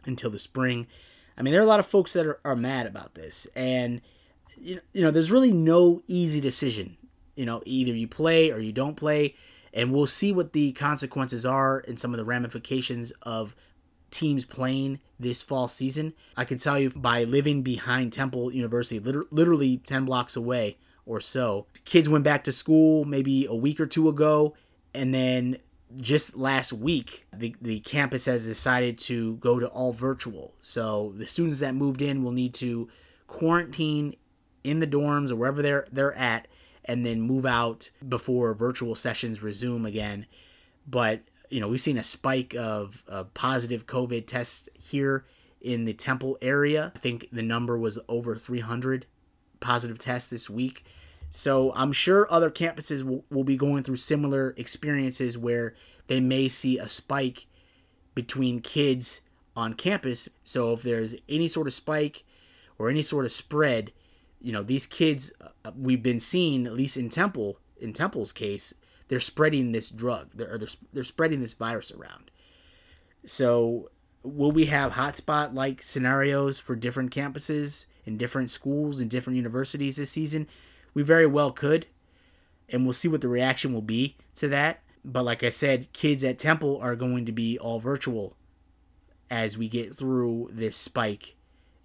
until 0.05 0.31
the 0.31 0.39
spring. 0.39 0.87
I 1.37 1.43
mean, 1.43 1.53
there 1.53 1.61
are 1.61 1.65
a 1.65 1.69
lot 1.69 1.81
of 1.81 1.87
folks 1.87 2.13
that 2.13 2.27
are, 2.27 2.39
are 2.45 2.57
mad 2.57 2.87
about 2.87 3.15
this, 3.15 3.47
and 3.57 4.01
you 4.57 4.81
know, 4.95 5.11
there's 5.11 5.33
really 5.33 5.53
no 5.53 6.03
easy 6.07 6.41
decision. 6.41 6.97
You 7.35 7.45
know, 7.45 7.63
either 7.65 7.93
you 7.93 8.07
play 8.07 8.53
or 8.53 8.61
you 8.61 8.73
don't 8.73 8.95
play, 8.95 9.35
and 9.73 9.93
we'll 9.93 10.07
see 10.07 10.33
what 10.33 10.53
the 10.53 10.73
consequences 10.73 11.45
are 11.45 11.85
and 11.89 11.99
some 11.99 12.13
of 12.13 12.19
the 12.19 12.25
ramifications 12.25 13.13
of 13.23 13.57
teams 14.13 14.45
playing 14.45 15.01
this 15.19 15.43
fall 15.43 15.67
season. 15.67 16.15
I 16.37 16.45
can 16.45 16.59
tell 16.59 16.79
you 16.79 16.91
by 16.91 17.25
living 17.25 17.63
behind 17.63 18.13
Temple 18.13 18.53
University, 18.53 19.01
literally 19.01 19.79
10 19.79 20.05
blocks 20.05 20.37
away 20.37 20.77
or 21.07 21.21
so, 21.21 21.67
kids 21.85 22.09
went 22.09 22.25
back 22.25 22.45
to 22.45 22.53
school 22.53 23.05
maybe 23.05 23.47
a 23.47 23.55
week 23.55 23.81
or 23.81 23.87
two 23.87 24.09
ago, 24.09 24.55
and 24.95 25.15
then 25.15 25.59
just 25.97 26.37
last 26.37 26.73
week, 26.73 27.27
the, 27.33 27.55
the 27.61 27.81
campus 27.81 28.25
has 28.25 28.47
decided 28.47 28.99
to 28.99 29.37
go 29.37 29.61
to 29.61 29.69
all 29.69 29.93
virtual. 29.93 30.55
So 30.61 31.13
the 31.17 31.27
students 31.27 31.61
that 31.61 31.75
moved 31.75 32.03
in 32.03 32.25
will 32.25 32.33
need 32.33 32.55
to 32.55 32.89
quarantine 33.27 34.17
in 34.63 34.81
the 34.81 34.87
dorms 34.87 35.31
or 35.31 35.37
wherever 35.37 35.63
they're 35.63 35.87
they're 35.93 36.15
at, 36.15 36.49
and 36.85 37.05
then 37.05 37.21
move 37.21 37.47
out 37.47 37.91
before 38.07 38.55
virtual 38.55 38.95
sessions 38.95 39.43
resume 39.43 39.85
again. 39.85 40.27
But 40.87 41.23
you 41.51 41.61
know, 41.61 41.69
we've 41.69 41.81
seen 41.81 41.99
a 41.99 42.03
spike 42.03 42.55
of, 42.55 43.05
of 43.07 43.33
positive 43.35 43.87
COVID 43.87 44.27
tests 44.27 44.69
here 44.79 45.25
in 45.61 45.85
the 45.85 45.93
Temple 45.93 46.37
area. 46.43 46.93
I 46.95 46.99
think 46.99 47.29
the 47.31 47.43
number 47.43 47.79
was 47.79 47.99
over 48.09 48.35
300 48.35 49.07
positive 49.65 49.99
test 49.99 50.31
this 50.31 50.49
week. 50.51 50.85
So 51.31 51.73
I'm 51.75 51.91
sure 51.91 52.31
other 52.31 52.51
campuses 52.51 53.03
will, 53.03 53.25
will 53.31 53.43
be 53.43 53.57
going 53.57 53.83
through 53.83 53.97
similar 53.97 54.55
experiences 54.57 55.37
where 55.37 55.75
they 56.07 56.21
may 56.21 56.49
see 56.49 56.79
a 56.79 56.87
spike 56.87 57.47
between 58.15 58.61
kids 58.61 59.23
on 59.57 59.75
campus. 59.75 60.29
So 60.45 60.73
if 60.75 60.83
there's 60.83 61.17
any 61.29 61.49
sort 61.49 61.67
of 61.67 61.73
spike 61.73 62.25
or 62.79 62.89
any 62.89 63.03
sort 63.03 63.25
of 63.25 63.33
spread, 63.33 63.93
you 64.41 64.53
know, 64.53 64.63
these 64.63 64.87
kids 64.87 65.33
uh, 65.41 65.73
we've 65.77 66.03
been 66.03 66.21
seeing, 66.21 66.67
at 66.67 66.75
least 66.75 66.97
in 66.97 67.09
Temple, 67.09 67.59
in 67.81 67.93
Temple's 67.93 68.33
case, 68.33 68.75
they're 69.09 69.19
spreading 69.19 69.73
this 69.73 69.89
drug. 69.89 70.31
They're, 70.35 70.59
they're, 70.59 70.69
they're 70.93 71.05
spreading 71.05 71.41
this 71.41 71.55
virus 71.55 71.91
around. 71.91 72.31
So 73.25 73.91
will 74.23 74.53
we 74.53 74.67
have 74.67 74.93
hotspot 74.93 75.55
like 75.55 75.83
scenarios 75.83 76.59
for 76.61 76.77
different 76.77 77.15
campuses 77.15 77.87
in 78.05 78.17
different 78.17 78.51
schools 78.51 79.01
and 79.01 79.11
different 79.11 79.37
universities 79.37 79.97
this 79.97 80.11
season? 80.11 80.47
We 80.93 81.03
very 81.03 81.27
well 81.27 81.51
could. 81.51 81.87
And 82.69 82.85
we'll 82.85 82.93
see 82.93 83.09
what 83.09 83.21
the 83.21 83.29
reaction 83.29 83.75
will 83.75 83.83
be 83.83 84.17
to 84.37 84.49
that. 84.49 84.81
But 85.05 85.25
like 85.25 85.43
I 85.43 85.51
said, 85.51 85.93
kids 85.93 86.25
at 86.25 86.39
Temple 86.39 86.79
are 86.81 86.97
going 86.97 87.27
to 87.27 87.33
be 87.33 87.59
all 87.59 87.79
virtual 87.79 88.37
as 89.31 89.59
we 89.59 89.69
get 89.69 89.95
through 89.95 90.49
this 90.53 90.77
spike 90.77 91.37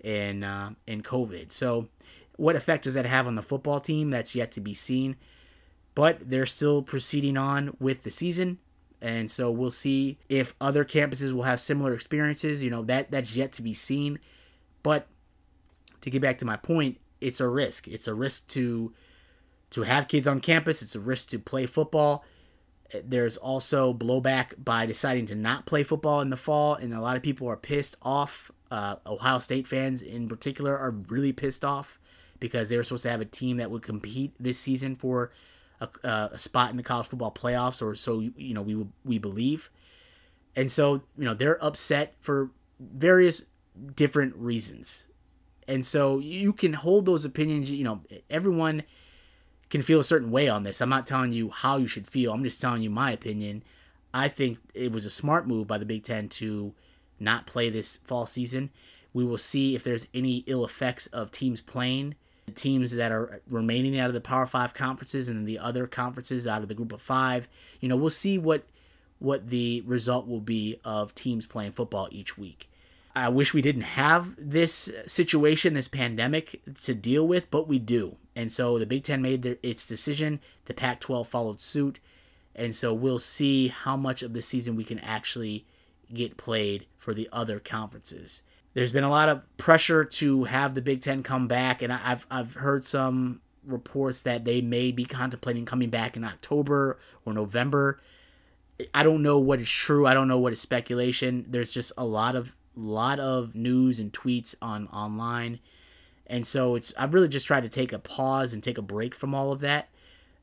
in 0.01 0.43
uh, 0.43 0.71
in 0.88 1.01
COVID. 1.01 1.51
So, 1.51 1.89
what 2.38 2.55
effect 2.55 2.86
does 2.86 2.93
that 2.93 3.05
have 3.05 3.27
on 3.27 3.36
the 3.36 3.41
football 3.41 3.79
team? 3.79 4.10
That's 4.10 4.36
yet 4.36 4.51
to 4.53 4.62
be 4.62 4.73
seen. 4.73 5.15
But 5.95 6.29
they're 6.29 6.45
still 6.45 6.82
proceeding 6.82 7.38
on 7.38 7.75
with 7.79 8.03
the 8.03 8.12
season, 8.12 8.60
and 9.01 9.29
so 9.29 9.51
we'll 9.51 9.71
see 9.71 10.17
if 10.29 10.55
other 10.62 10.86
campuses 10.86 11.34
will 11.34 11.43
have 11.43 11.60
similar 11.60 11.93
experiences. 11.93 12.63
You 12.63 12.69
know 12.69 12.84
that 12.84 13.12
that's 13.12 13.36
yet 13.36 13.51
to 13.53 13.62
be 13.62 13.73
seen. 13.73 14.19
But 14.82 15.08
to 16.02 16.10
get 16.10 16.22
back 16.22 16.38
to 16.40 16.46
my 16.46 16.56
point, 16.58 16.98
it's 17.22 17.40
a 17.40 17.48
risk. 17.48 17.88
It's 17.88 18.08
a 18.08 18.14
risk 18.14 18.48
to 18.50 18.94
to 19.72 19.84
have 19.84 20.08
kids 20.08 20.28
on 20.28 20.40
campus. 20.40 20.82
It's 20.82 20.96
a 20.96 21.00
risk 21.00 21.30
to 21.30 21.40
play 21.40 21.66
football 21.66 22.24
there's 23.04 23.38
also 23.38 23.94
blowback 23.94 24.54
by 24.58 24.86
deciding 24.86 25.28
to 25.28 25.36
not 25.36 25.66
play 25.66 25.84
football 25.84 26.22
in 26.22 26.30
the 26.30 26.38
fall, 26.38 26.76
and 26.76 26.94
a 26.94 27.02
lot 27.02 27.16
of 27.18 27.24
people 27.24 27.48
are 27.48 27.58
pissed 27.58 27.96
off. 28.02 28.52
Uh, 28.72 28.96
Ohio 29.06 29.40
State 29.40 29.68
fans, 29.68 30.02
in 30.02 30.28
particular, 30.28 30.78
are 30.78 30.92
really 30.92 31.32
pissed 31.32 31.64
off 31.64 32.00
because 32.40 32.70
they 32.70 32.78
were 32.78 32.84
supposed 32.84 33.04
to 33.04 33.10
have 33.10 33.22
a 33.22 33.26
team 33.26 33.58
that 33.58 33.70
would 33.70 33.82
compete 33.82 34.34
this 34.40 34.58
season 34.58 34.96
for 34.96 35.32
a, 35.80 35.90
a 36.32 36.38
spot 36.38 36.72
in 36.72 36.78
the 36.78 36.84
college 36.84 37.08
football 37.08 37.32
playoffs, 37.32 37.82
or 37.82 37.96
so 37.96 38.20
you 38.20 38.54
know 38.54 38.62
we 38.62 38.86
we 39.06 39.18
believe. 39.18 39.70
And 40.56 40.72
so 40.72 41.04
you 41.18 41.26
know 41.26 41.34
they're 41.34 41.64
upset 41.64 42.16
for 42.22 42.52
various 42.80 43.46
different 43.96 44.36
reasons, 44.36 45.06
and 45.69 45.86
so 45.86 46.17
you 46.17 46.51
can 46.51 46.73
hold 46.73 47.05
those 47.05 47.23
opinions. 47.23 47.69
You 47.69 47.84
know, 47.84 48.01
everyone 48.29 48.84
can 49.69 49.84
feel 49.84 49.99
a 49.99 50.03
certain 50.03 50.32
way 50.32 50.49
on 50.49 50.63
this. 50.63 50.82
I'm 50.82 50.89
not 50.89 51.05
telling 51.05 51.32
you 51.32 51.51
how 51.51 51.77
you 51.77 51.86
should 51.86 52.08
feel. 52.08 52.34
I'm 52.34 52.43
just 52.43 52.60
telling 52.60 52.82
you 52.82 52.89
my 52.89 53.12
opinion. 53.12 53.63
I 54.12 54.27
think 54.27 54.58
it 54.73 54.91
was 54.91 55.05
a 55.05 55.12
smart 55.12 55.47
move 55.47 55.67
by 55.67 55.77
the 55.77 55.86
Big 55.86 56.03
Ten 56.03 56.27
to 56.29 56.73
not 57.19 57.45
play 57.45 57.69
this 57.69 57.97
fall 57.97 58.25
season. 58.25 58.71
We 59.13 59.23
will 59.23 59.38
see 59.38 59.75
if 59.75 59.84
there's 59.84 60.08
any 60.12 60.43
ill 60.47 60.65
effects 60.65 61.05
of 61.08 61.32
teams 61.32 61.62
playing. 61.62 62.15
Teams 62.55 62.95
that 62.95 63.12
are 63.12 63.43
remaining 63.47 63.99
out 63.99 64.08
of 64.08 64.15
the 64.15 64.21
Power 64.21 64.47
Five 64.47 64.73
conferences 64.73 65.29
and 65.29 65.47
the 65.47 65.60
other 65.60 65.86
conferences 65.86 66.47
out 66.47 66.63
of 66.63 66.67
the 66.67 66.73
Group 66.73 66.91
of 66.91 67.01
Five. 67.01 67.47
You 67.79 67.89
know, 67.89 67.95
we'll 67.95 68.10
see 68.10 68.39
what 68.39 68.65
what 69.19 69.49
the 69.49 69.82
result 69.82 70.27
will 70.27 70.39
be 70.39 70.79
of 70.84 71.13
teams 71.13 71.45
playing 71.45 71.73
football 71.73 72.08
each 72.10 72.39
week. 72.39 72.71
I 73.15 73.30
wish 73.30 73.54
we 73.54 73.62
didn't 73.62 73.82
have 73.82 74.36
this 74.38 74.91
situation, 75.08 75.74
this 75.74 75.88
pandemic 75.88 76.62
to 76.84 76.93
deal 76.93 77.28
with, 77.28 77.50
but 77.50 77.67
we 77.67 77.80
do. 77.80 78.17
And 78.36 78.52
so 78.52 78.78
the 78.78 78.86
Big 78.86 79.04
Ten 79.04 79.22
made 79.22 79.41
their, 79.41 79.58
its 79.63 79.88
decision. 79.88 80.39
The 80.65 80.74
Pac 80.74 81.00
12 81.00 81.28
followed 81.28 81.60
suit. 81.60 82.00
And 82.56 82.76
so 82.76 82.93
we'll 82.93 83.19
see 83.19 83.69
how 83.69 83.98
much 83.98 84.22
of 84.22 84.34
the 84.34 84.41
season 84.41 84.76
we 84.76 84.84
can 84.84 85.00
actually 85.00 85.65
get 86.13 86.38
played 86.38 86.86
for 86.98 87.13
the 87.13 87.30
other 87.32 87.60
conferences. 87.60 88.43
There's 88.74 88.91
been 88.91 89.04
a 89.04 89.10
lot 89.10 89.30
of 89.30 89.58
pressure 89.58 90.06
to 90.06 90.43
have 90.45 90.76
the 90.76 90.82
Big 90.82 91.02
Ten 91.02 91.24
come 91.24 91.48
back, 91.48 91.82
and 91.82 91.91
I've, 91.91 92.28
I've 92.30 92.54
heard 92.54 92.86
some 92.86 93.41
reports 93.65 94.22
that 94.22 94.45
they 94.45 94.62
may 94.62 94.91
be 94.91 95.06
contemplating 95.06 95.65
coming 95.65 95.89
back 95.89 96.15
in 96.15 96.24
October 96.24 96.98
or 97.26 97.34
November. 97.34 98.00
I 98.93 99.04
don't 99.04 99.24
know 99.24 99.39
what 99.39 99.60
is 99.60 99.69
true. 99.69 100.06
I 100.06 100.13
don't 100.13 100.28
know 100.28 100.39
what 100.39 100.54
is 100.54 100.62
speculation. 100.62 101.45
There's 101.48 101.74
just 101.74 101.91
a 101.98 102.06
lot 102.06 102.36
of 102.36 102.56
lot 102.75 103.19
of 103.19 103.55
news 103.55 103.99
and 103.99 104.13
tweets 104.13 104.55
on 104.62 104.88
online 104.88 105.60
and 106.29 106.45
so 106.45 106.75
it's 106.75 106.93
I've 106.97 107.13
really 107.13 107.27
just 107.27 107.47
tried 107.47 107.63
to 107.63 107.69
take 107.69 107.91
a 107.91 107.99
pause 107.99 108.53
and 108.53 108.63
take 108.63 108.77
a 108.77 108.84
break 108.84 109.15
from 109.15 109.34
all 109.34 109.51
of 109.51 109.60
that. 109.62 109.89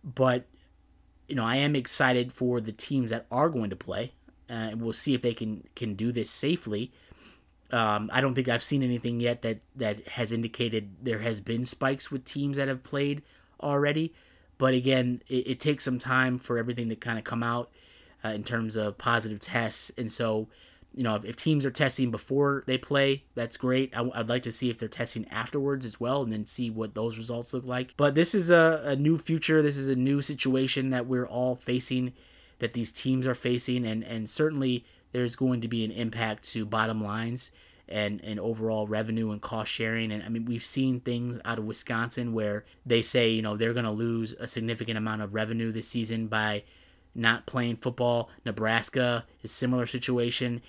But 0.02 0.44
you 1.28 1.36
know, 1.36 1.44
I 1.44 1.56
am 1.56 1.76
excited 1.76 2.32
for 2.32 2.60
the 2.60 2.72
teams 2.72 3.10
that 3.10 3.26
are 3.30 3.48
going 3.48 3.70
to 3.70 3.76
play, 3.76 4.12
uh, 4.50 4.52
and 4.52 4.82
we'll 4.82 4.92
see 4.92 5.14
if 5.14 5.22
they 5.22 5.32
can 5.32 5.64
can 5.76 5.94
do 5.94 6.10
this 6.10 6.28
safely. 6.28 6.92
Um, 7.70 8.10
I 8.12 8.20
don't 8.20 8.34
think 8.34 8.48
I've 8.48 8.62
seen 8.62 8.82
anything 8.82 9.20
yet 9.20 9.42
that 9.42 9.60
that 9.76 10.06
has 10.08 10.32
indicated 10.32 10.90
there 11.02 11.20
has 11.20 11.40
been 11.40 11.64
spikes 11.64 12.10
with 12.10 12.24
teams 12.24 12.56
that 12.56 12.68
have 12.68 12.82
played 12.82 13.22
already. 13.60 14.12
But 14.58 14.74
again, 14.74 15.22
it, 15.28 15.46
it 15.46 15.60
takes 15.60 15.84
some 15.84 15.98
time 15.98 16.38
for 16.38 16.58
everything 16.58 16.88
to 16.88 16.96
kind 16.96 17.18
of 17.18 17.24
come 17.24 17.42
out 17.42 17.70
uh, 18.24 18.30
in 18.30 18.42
terms 18.42 18.74
of 18.74 18.98
positive 18.98 19.38
tests, 19.38 19.92
and 19.96 20.10
so 20.10 20.48
you 20.94 21.02
know, 21.02 21.20
if, 21.22 21.36
teams 21.36 21.66
are 21.66 21.70
testing 21.70 22.10
before 22.10 22.64
they 22.66 22.78
play, 22.78 23.24
that's 23.34 23.56
great. 23.56 23.96
I, 23.96 24.00
would 24.00 24.28
like 24.28 24.42
to 24.44 24.52
see 24.52 24.70
if 24.70 24.78
they're 24.78 24.88
testing 24.88 25.28
afterwards 25.28 25.84
as 25.84 26.00
well 26.00 26.22
and 26.22 26.32
then 26.32 26.46
see 26.46 26.70
what 26.70 26.94
those 26.94 27.18
results 27.18 27.52
look 27.52 27.66
like. 27.66 27.94
But 27.96 28.14
this 28.14 28.34
is 28.34 28.50
a, 28.50 28.82
a 28.84 28.96
new 28.96 29.18
future. 29.18 29.60
This 29.60 29.76
is 29.76 29.88
a 29.88 29.96
new 29.96 30.22
situation 30.22 30.90
that 30.90 31.06
we're 31.06 31.26
all 31.26 31.56
facing, 31.56 32.14
that 32.60 32.72
these 32.72 32.90
teams 32.90 33.26
are 33.26 33.34
facing. 33.34 33.86
And, 33.86 34.02
and 34.04 34.28
certainly 34.28 34.84
there's 35.12 35.36
going 35.36 35.60
to 35.60 35.68
be 35.68 35.84
an 35.84 35.90
impact 35.90 36.44
to 36.52 36.64
bottom 36.64 37.04
lines 37.04 37.50
and, 37.88 38.22
and 38.24 38.40
overall 38.40 38.86
revenue 38.86 39.30
and 39.30 39.40
cost 39.40 39.70
sharing. 39.70 40.10
And 40.10 40.22
I 40.22 40.28
mean, 40.28 40.46
we've 40.46 40.64
seen 40.64 41.00
things 41.00 41.38
out 41.44 41.58
of 41.58 41.64
Wisconsin 41.64 42.32
where 42.32 42.64
they 42.84 43.02
say, 43.02 43.28
you 43.28 43.42
know, 43.42 43.56
they're 43.56 43.74
going 43.74 43.84
to 43.84 43.90
lose 43.90 44.34
a 44.34 44.48
significant 44.48 44.98
amount 44.98 45.22
of 45.22 45.34
revenue 45.34 45.72
this 45.72 45.88
season 45.88 46.26
by 46.26 46.64
not 47.16 47.46
playing 47.46 47.76
football. 47.76 48.30
Nebraska 48.44 49.24
is 49.42 49.52
similar 49.52 49.86
situation 49.86 50.62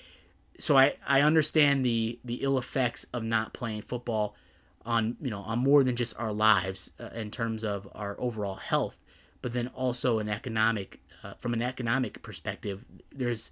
so 0.60 0.76
I, 0.76 0.96
I 1.08 1.22
understand 1.22 1.86
the 1.86 2.18
the 2.26 2.42
ill 2.42 2.58
effects 2.58 3.06
of 3.14 3.24
not 3.24 3.54
playing 3.54 3.84
football 3.84 4.36
on 4.84 5.16
you 5.22 5.30
know 5.30 5.42
on 5.42 5.60
more 5.60 5.84
than 5.84 5.96
just 5.96 6.20
our 6.20 6.34
lives 6.34 6.90
uh, 7.00 7.10
in 7.14 7.30
terms 7.30 7.64
of 7.64 7.88
our 7.94 8.20
overall 8.20 8.56
health 8.56 9.04
but 9.42 9.54
then 9.54 9.68
also 9.70 10.20
an 10.20 10.30
economic, 10.30 11.00
uh, 11.24 11.34
from 11.40 11.54
an 11.54 11.62
economic 11.62 12.22
perspective, 12.22 12.84
there's 13.12 13.52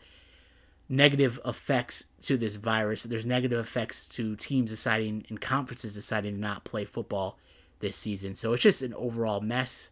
negative 0.89 1.39
effects 1.45 2.05
to 2.21 2.38
this 2.38 2.58
virus. 2.58 3.03
There's 3.03 3.25
negative 3.25 3.60
effects 3.60 4.08
to 4.10 4.36
teams 4.36 4.69
deciding 4.69 5.25
and 5.29 5.39
conferences 5.39 5.93
deciding 5.93 6.36
to 6.36 6.39
not 6.41 6.63
play 6.63 6.86
football 6.86 7.39
this 7.79 7.97
season. 7.97 8.36
So 8.36 8.53
it's 8.53 8.63
just 8.63 8.81
an 8.81 8.93
overall 8.93 9.41
mess. 9.41 9.89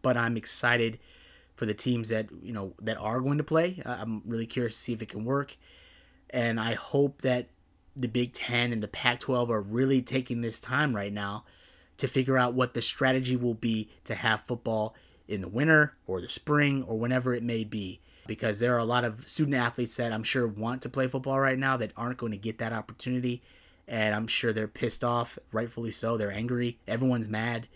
But 0.00 0.16
I'm 0.16 0.36
excited 0.36 0.98
for 1.62 1.66
the 1.66 1.74
teams 1.74 2.08
that 2.08 2.26
you 2.42 2.52
know 2.52 2.74
that 2.82 2.98
are 2.98 3.20
going 3.20 3.38
to 3.38 3.44
play. 3.44 3.80
I'm 3.86 4.20
really 4.26 4.46
curious 4.46 4.74
to 4.74 4.80
see 4.80 4.92
if 4.94 5.00
it 5.00 5.08
can 5.08 5.24
work, 5.24 5.56
and 6.28 6.58
I 6.58 6.74
hope 6.74 7.22
that 7.22 7.50
the 7.94 8.08
Big 8.08 8.32
Ten 8.32 8.72
and 8.72 8.82
the 8.82 8.88
Pac-12 8.88 9.48
are 9.48 9.60
really 9.60 10.02
taking 10.02 10.40
this 10.40 10.58
time 10.58 10.96
right 10.96 11.12
now 11.12 11.44
to 11.98 12.08
figure 12.08 12.36
out 12.36 12.54
what 12.54 12.74
the 12.74 12.82
strategy 12.82 13.36
will 13.36 13.54
be 13.54 13.90
to 14.06 14.16
have 14.16 14.40
football 14.40 14.96
in 15.28 15.40
the 15.40 15.46
winter 15.46 15.94
or 16.04 16.20
the 16.20 16.28
spring 16.28 16.82
or 16.82 16.98
whenever 16.98 17.32
it 17.32 17.44
may 17.44 17.62
be 17.62 18.00
because 18.26 18.58
there 18.58 18.74
are 18.74 18.78
a 18.78 18.84
lot 18.84 19.04
of 19.04 19.28
student 19.28 19.54
athletes 19.54 19.96
that 19.98 20.12
I'm 20.12 20.24
sure 20.24 20.48
want 20.48 20.82
to 20.82 20.88
play 20.88 21.06
football 21.06 21.38
right 21.38 21.56
now 21.56 21.76
that 21.76 21.92
aren't 21.96 22.18
going 22.18 22.32
to 22.32 22.38
get 22.38 22.58
that 22.58 22.72
opportunity. 22.72 23.40
And 23.86 24.16
I'm 24.16 24.26
sure 24.26 24.52
they're 24.52 24.66
pissed 24.66 25.04
off, 25.04 25.38
rightfully 25.52 25.92
so. 25.92 26.16
They're 26.16 26.32
angry. 26.32 26.80
Everyone's 26.88 27.28
mad. 27.28 27.68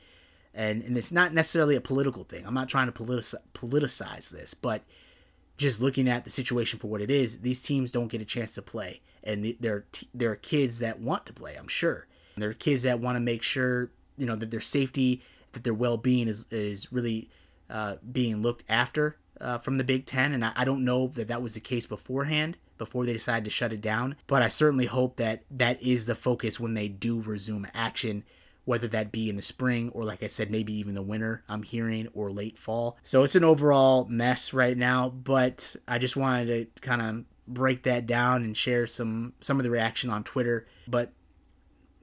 And, 0.57 0.83
and 0.83 0.97
it's 0.97 1.13
not 1.13 1.35
necessarily 1.35 1.77
a 1.77 1.81
political 1.83 2.25
thing. 2.25 2.47
I'm 2.47 2.55
not 2.55 2.69
trying 2.69 2.91
to 2.91 2.93
politici- 2.93 3.35
politicize 3.55 4.31
this, 4.31 4.55
but 4.55 4.83
just 5.59 5.81
looking 5.81 6.09
at 6.09 6.25
the 6.25 6.31
situation 6.31 6.79
for 6.79 6.89
what 6.89 7.03
it 7.03 7.11
is, 7.11 7.41
these 7.41 7.63
teams 7.63 7.91
don't 7.91 8.09
get 8.09 8.23
a 8.23 8.25
chance 8.25 8.55
to 8.55 8.63
play. 8.63 9.03
And 9.23 9.55
there 9.61 9.75
are 9.75 9.87
they're 10.15 10.35
kids 10.35 10.79
that 10.79 10.99
want 10.99 11.27
to 11.27 11.33
play, 11.33 11.57
I'm 11.57 11.69
sure. 11.69 12.07
And 12.35 12.43
they're 12.43 12.55
kids 12.55 12.83
that 12.85 13.01
want 13.01 13.17
to 13.17 13.21
make 13.21 13.43
sure, 13.43 13.91
you 14.17 14.27
know, 14.27 14.37
that 14.37 14.51
their 14.51 14.61
safety, 14.61 15.23
that 15.53 15.63
their 15.63 15.75
well 15.75 15.99
being 15.99 16.27
is, 16.27 16.47
is 16.51 16.91
really 16.91 17.29
uh, 17.69 17.97
being 18.11 18.43
looked 18.43 18.65
after 18.69 19.19
uh, 19.41 19.59
from 19.59 19.77
the 19.77 19.85
Big 19.85 20.07
Ten, 20.07 20.33
and 20.33 20.45
I, 20.45 20.53
I 20.57 20.65
don't 20.65 20.85
know 20.85 21.09
that 21.09 21.29
that 21.29 21.43
was 21.43 21.55
the 21.55 21.61
case 21.61 21.87
beforehand 21.87 22.57
before 22.79 23.05
they 23.05 23.13
decided 23.13 23.45
to 23.45 23.51
shut 23.51 23.73
it 23.73 23.81
down. 23.81 24.17
But 24.27 24.43
I 24.43 24.49
certainly 24.49 24.87
hope 24.87 25.17
that 25.17 25.45
that 25.51 25.83
is 25.83 26.07
the 26.07 26.15
focus 26.15 26.61
when 26.61 26.75
they 26.75 26.89
do 26.89 27.21
resume 27.21 27.67
action, 27.75 28.25
whether 28.67 28.89
that 28.89 29.13
be 29.13 29.31
in 29.31 29.37
the 29.37 29.43
spring 29.43 29.91
or, 29.91 30.05
like 30.05 30.23
I 30.23 30.27
said, 30.27 30.51
maybe 30.51 30.75
even 30.75 30.95
the 30.95 31.01
winter, 31.01 31.45
I'm 31.49 31.63
hearing, 31.63 32.09
or 32.13 32.31
late 32.31 32.59
fall. 32.59 32.99
So 33.03 33.23
it's 33.23 33.37
an 33.37 33.45
overall 33.45 34.07
mess 34.11 34.53
right 34.53 34.77
now, 34.77 35.09
but 35.09 35.77
I 35.89 35.99
just 35.99 36.17
wanted 36.17 36.75
to 36.75 36.83
kind 36.83 37.01
of 37.01 37.25
break 37.49 37.85
that 37.85 38.07
down 38.07 38.43
and 38.43 38.57
share 38.57 38.87
some 38.89 39.33
some 39.41 39.59
of 39.59 39.65
the 39.65 39.71
reaction 39.71 40.11
on 40.11 40.25
Twitter. 40.25 40.67
But 40.87 41.13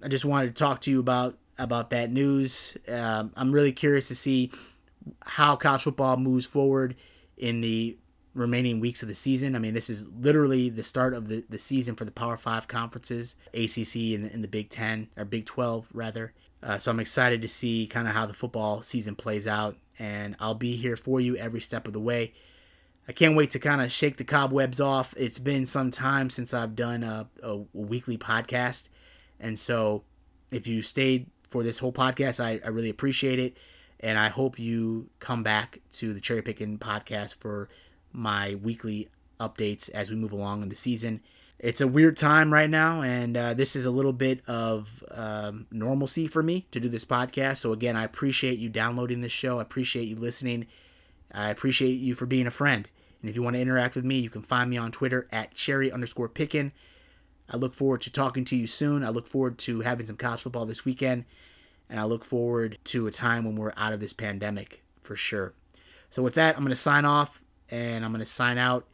I 0.02 0.08
just 0.08 0.26
wanted 0.26 0.56
to 0.56 0.60
talk 0.64 0.82
to 0.82 0.92
you 0.92 1.00
about 1.00 1.38
about 1.60 1.90
that 1.92 2.12
news. 2.12 2.78
Um, 2.88 3.34
I'm 3.36 3.52
really 3.52 3.74
curious 3.74 4.08
to 4.08 4.16
see 4.16 4.52
how 5.26 5.58
college 5.58 5.84
football 5.84 6.16
moves 6.18 6.46
forward 6.46 6.96
in 7.38 7.60
the 7.60 7.98
remaining 8.34 8.80
weeks 8.80 9.04
of 9.04 9.10
the 9.10 9.16
season. 9.16 9.56
I 9.56 9.60
mean, 9.60 9.74
this 9.74 9.90
is 9.90 10.08
literally 10.08 10.70
the 10.70 10.84
start 10.84 11.14
of 11.14 11.28
the, 11.28 11.44
the 11.50 11.60
season 11.60 11.96
for 11.96 12.06
the 12.06 12.12
Power 12.12 12.38
Five 12.38 12.68
conferences, 12.68 13.36
ACC 13.54 13.96
and, 14.16 14.26
and 14.32 14.44
the 14.44 14.48
Big 14.48 14.70
Ten, 14.70 15.10
or 15.18 15.26
Big 15.26 15.46
12, 15.46 15.90
rather. 15.94 16.34
Uh, 16.64 16.78
so 16.78 16.92
I'm 16.92 17.00
excited 17.00 17.42
to 17.42 17.48
see 17.48 17.88
kind 17.88 18.08
of 18.08 18.14
how 18.14 18.26
the 18.26 18.34
football 18.34 18.82
season 18.82 19.16
plays 19.16 19.48
out, 19.48 19.76
and 20.00 20.36
I'll 20.40 20.56
be 20.56 20.78
here 20.78 20.96
for 20.96 21.20
you 21.20 21.36
every 21.36 21.60
step 21.60 21.88
of 21.88 21.94
the 21.94 22.00
way. 22.00 22.34
I 23.06 23.12
can't 23.12 23.36
wait 23.36 23.52
to 23.52 23.60
kind 23.60 23.82
of 23.82 23.92
shake 23.92 24.16
the 24.16 24.24
cobwebs 24.24 24.80
off. 24.80 25.14
It's 25.18 25.40
been 25.40 25.66
some 25.66 25.92
time 25.92 26.30
since 26.30 26.54
I've 26.54 26.76
done 26.76 27.04
a, 27.04 27.28
a, 27.42 27.58
weekly 27.74 28.18
podcast, 28.18 28.88
and 29.42 29.60
so 29.60 30.04
if 30.52 30.66
you 30.66 30.82
stayed 30.82 31.30
for 31.50 31.64
this 31.64 31.80
whole 31.80 31.92
podcast, 31.92 32.42
I, 32.42 32.62
I 32.64 32.70
really 32.70 32.90
appreciate 32.90 33.40
it. 33.40 33.58
And 34.00 34.18
I 34.18 34.30
hope 34.30 34.60
you 34.60 35.10
come 35.20 35.44
back 35.44 35.80
to 35.94 36.14
the 36.14 36.20
Cherry 36.20 36.42
Picking 36.42 36.78
podcast 36.78 37.36
for 37.36 37.70
my 38.12 38.56
weekly 38.56 39.10
updates 39.40 39.90
as 39.92 40.10
we 40.10 40.18
move 40.18 40.32
along 40.32 40.62
in 40.62 40.70
the 40.70 40.76
season. 40.76 41.22
It's 41.64 41.80
a 41.80 41.88
weird 41.88 42.18
time 42.18 42.52
right 42.52 42.70
now, 42.70 43.02
and 43.02 43.38
uh, 43.38 43.54
this 43.54 43.74
is 43.78 43.86
a 43.86 43.90
little 43.90 44.12
bit 44.12 44.42
of 44.50 45.02
um, 45.10 45.66
normalcy 45.72 46.28
for 46.28 46.44
me 46.44 46.68
to 46.72 46.80
do 46.82 46.90
this 46.90 47.06
podcast. 47.06 47.58
So, 47.60 47.72
again, 47.72 47.96
I 47.96 48.04
appreciate 48.04 48.60
you 48.60 48.68
downloading 48.68 49.22
this 49.22 49.32
show. 49.32 49.60
I 49.60 49.62
appreciate 49.62 50.10
you 50.10 50.18
listening. 50.18 50.68
I 51.32 51.50
appreciate 51.50 51.94
you 51.94 52.16
for 52.16 52.26
being 52.26 52.48
a 52.48 52.52
friend. 52.52 52.90
And 53.22 53.30
if 53.30 53.38
you 53.38 53.42
want 53.42 53.54
to 53.54 53.62
interact 53.62 53.96
with 53.96 54.04
me, 54.04 54.20
you 54.20 54.30
can 54.30 54.42
find 54.42 54.70
me 54.70 54.76
on 54.76 54.92
Twitter 54.92 55.26
at 55.32 55.54
cherry 55.56 55.90
underscore 55.90 56.28
pickin. 56.28 56.74
I 57.50 57.56
look 57.56 57.74
forward 57.74 58.02
to 58.02 58.12
talking 58.12 58.44
to 58.44 58.58
you 58.58 58.68
soon. 58.68 59.02
I 59.02 59.10
look 59.10 59.28
forward 59.28 59.58
to 59.60 59.80
having 59.82 60.06
some 60.06 60.18
college 60.18 60.42
football 60.42 60.66
this 60.66 60.84
weekend 60.84 61.24
and 61.90 61.98
I 61.98 62.04
look 62.04 62.26
forward 62.26 62.78
to 62.86 63.08
a 63.08 63.12
time 63.12 63.46
when 63.46 63.56
we're 63.56 63.72
out 63.78 63.94
of 63.94 64.02
this 64.02 64.12
pandemic 64.12 64.84
for 65.02 65.16
sure. 65.16 65.54
So, 66.10 66.22
with 66.22 66.34
that, 66.34 66.58
I'm 66.58 66.64
going 66.64 66.72
to 66.72 66.76
sign 66.76 67.06
off 67.06 67.42
and 67.70 68.04
I'm 68.04 68.12
going 68.12 68.20
to 68.20 68.26
sign 68.26 68.58
out. 68.58 68.86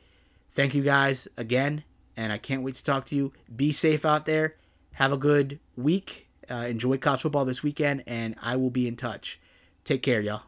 Thank 0.51 0.75
you 0.75 0.83
guys 0.83 1.27
again, 1.35 1.83
and 2.19 2.33
I 2.33 2.37
can't 2.37 2.63
wait 2.63 2.75
to 2.75 2.83
talk 2.83 3.05
to 3.05 3.15
you. 3.15 3.31
Be 3.55 3.71
safe 3.71 4.05
out 4.05 4.25
there. 4.25 4.55
Have 4.93 5.13
a 5.13 5.17
good 5.17 5.59
week. 5.77 6.27
Uh, 6.51 6.65
enjoy 6.67 6.97
college 6.97 7.21
football 7.21 7.45
this 7.45 7.63
weekend, 7.63 8.03
and 8.07 8.35
I 8.41 8.57
will 8.57 8.69
be 8.69 8.89
in 8.89 8.97
touch. 8.97 9.39
Take 9.85 10.03
care, 10.03 10.19
y'all. 10.19 10.41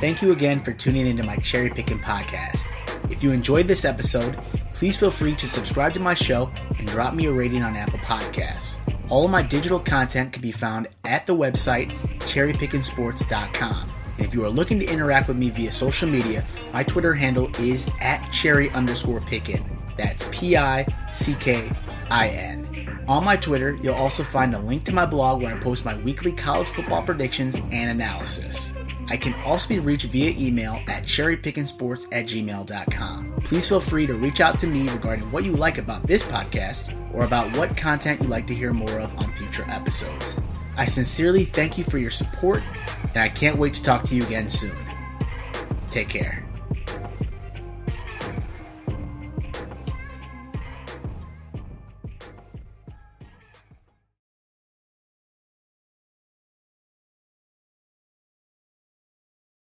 Thank 0.00 0.22
you 0.22 0.32
again 0.32 0.60
for 0.60 0.72
tuning 0.72 1.06
into 1.06 1.24
my 1.24 1.36
Cherry 1.36 1.68
Picking 1.68 1.98
podcast. 1.98 2.66
If 3.10 3.22
you 3.22 3.32
enjoyed 3.32 3.68
this 3.68 3.84
episode, 3.84 4.40
please 4.72 4.96
feel 4.96 5.10
free 5.10 5.34
to 5.34 5.46
subscribe 5.46 5.92
to 5.92 6.00
my 6.00 6.14
show 6.14 6.50
and 6.78 6.88
drop 6.88 7.12
me 7.12 7.26
a 7.26 7.32
rating 7.32 7.62
on 7.62 7.76
Apple 7.76 7.98
Podcasts. 7.98 8.76
All 9.10 9.26
of 9.26 9.30
my 9.30 9.42
digital 9.42 9.78
content 9.78 10.32
can 10.32 10.40
be 10.40 10.52
found 10.52 10.88
at 11.04 11.26
the 11.26 11.36
website 11.36 11.90
cherrypickinsports.com. 12.20 13.92
And 14.16 14.26
if 14.26 14.32
you 14.32 14.42
are 14.44 14.50
looking 14.50 14.80
to 14.80 14.86
interact 14.86 15.28
with 15.28 15.38
me 15.38 15.50
via 15.50 15.70
social 15.70 16.08
media, 16.08 16.46
my 16.72 16.82
Twitter 16.82 17.12
handle 17.12 17.50
is 17.60 17.90
at 18.00 18.26
cherry 18.32 18.70
underscore 18.70 19.20
pickin. 19.20 19.77
That's 19.98 20.26
P 20.30 20.56
I 20.56 20.86
C 21.10 21.34
K 21.34 21.70
I 22.10 22.28
N. 22.28 23.04
On 23.08 23.24
my 23.24 23.36
Twitter, 23.36 23.76
you'll 23.82 23.94
also 23.94 24.22
find 24.22 24.54
a 24.54 24.58
link 24.58 24.84
to 24.84 24.94
my 24.94 25.04
blog 25.04 25.42
where 25.42 25.54
I 25.54 25.58
post 25.58 25.84
my 25.84 25.96
weekly 25.98 26.32
college 26.32 26.68
football 26.68 27.02
predictions 27.02 27.56
and 27.56 27.90
analysis. 27.90 28.72
I 29.10 29.16
can 29.16 29.34
also 29.44 29.68
be 29.68 29.78
reached 29.78 30.06
via 30.06 30.34
email 30.38 30.74
at 30.86 31.04
cherrypickinsports 31.04 32.06
at 32.12 32.26
gmail.com. 32.26 33.32
Please 33.44 33.66
feel 33.66 33.80
free 33.80 34.06
to 34.06 34.14
reach 34.14 34.40
out 34.40 34.60
to 34.60 34.66
me 34.66 34.88
regarding 34.88 35.30
what 35.32 35.44
you 35.44 35.52
like 35.52 35.78
about 35.78 36.02
this 36.02 36.22
podcast 36.22 36.94
or 37.14 37.24
about 37.24 37.56
what 37.56 37.76
content 37.76 38.20
you'd 38.20 38.30
like 38.30 38.46
to 38.46 38.54
hear 38.54 38.74
more 38.74 39.00
of 39.00 39.16
on 39.18 39.32
future 39.32 39.64
episodes. 39.68 40.36
I 40.76 40.84
sincerely 40.84 41.44
thank 41.44 41.78
you 41.78 41.84
for 41.84 41.98
your 41.98 42.10
support, 42.10 42.62
and 43.02 43.16
I 43.16 43.28
can't 43.30 43.56
wait 43.56 43.74
to 43.74 43.82
talk 43.82 44.04
to 44.04 44.14
you 44.14 44.22
again 44.24 44.48
soon. 44.48 44.76
Take 45.88 46.10
care. 46.10 46.47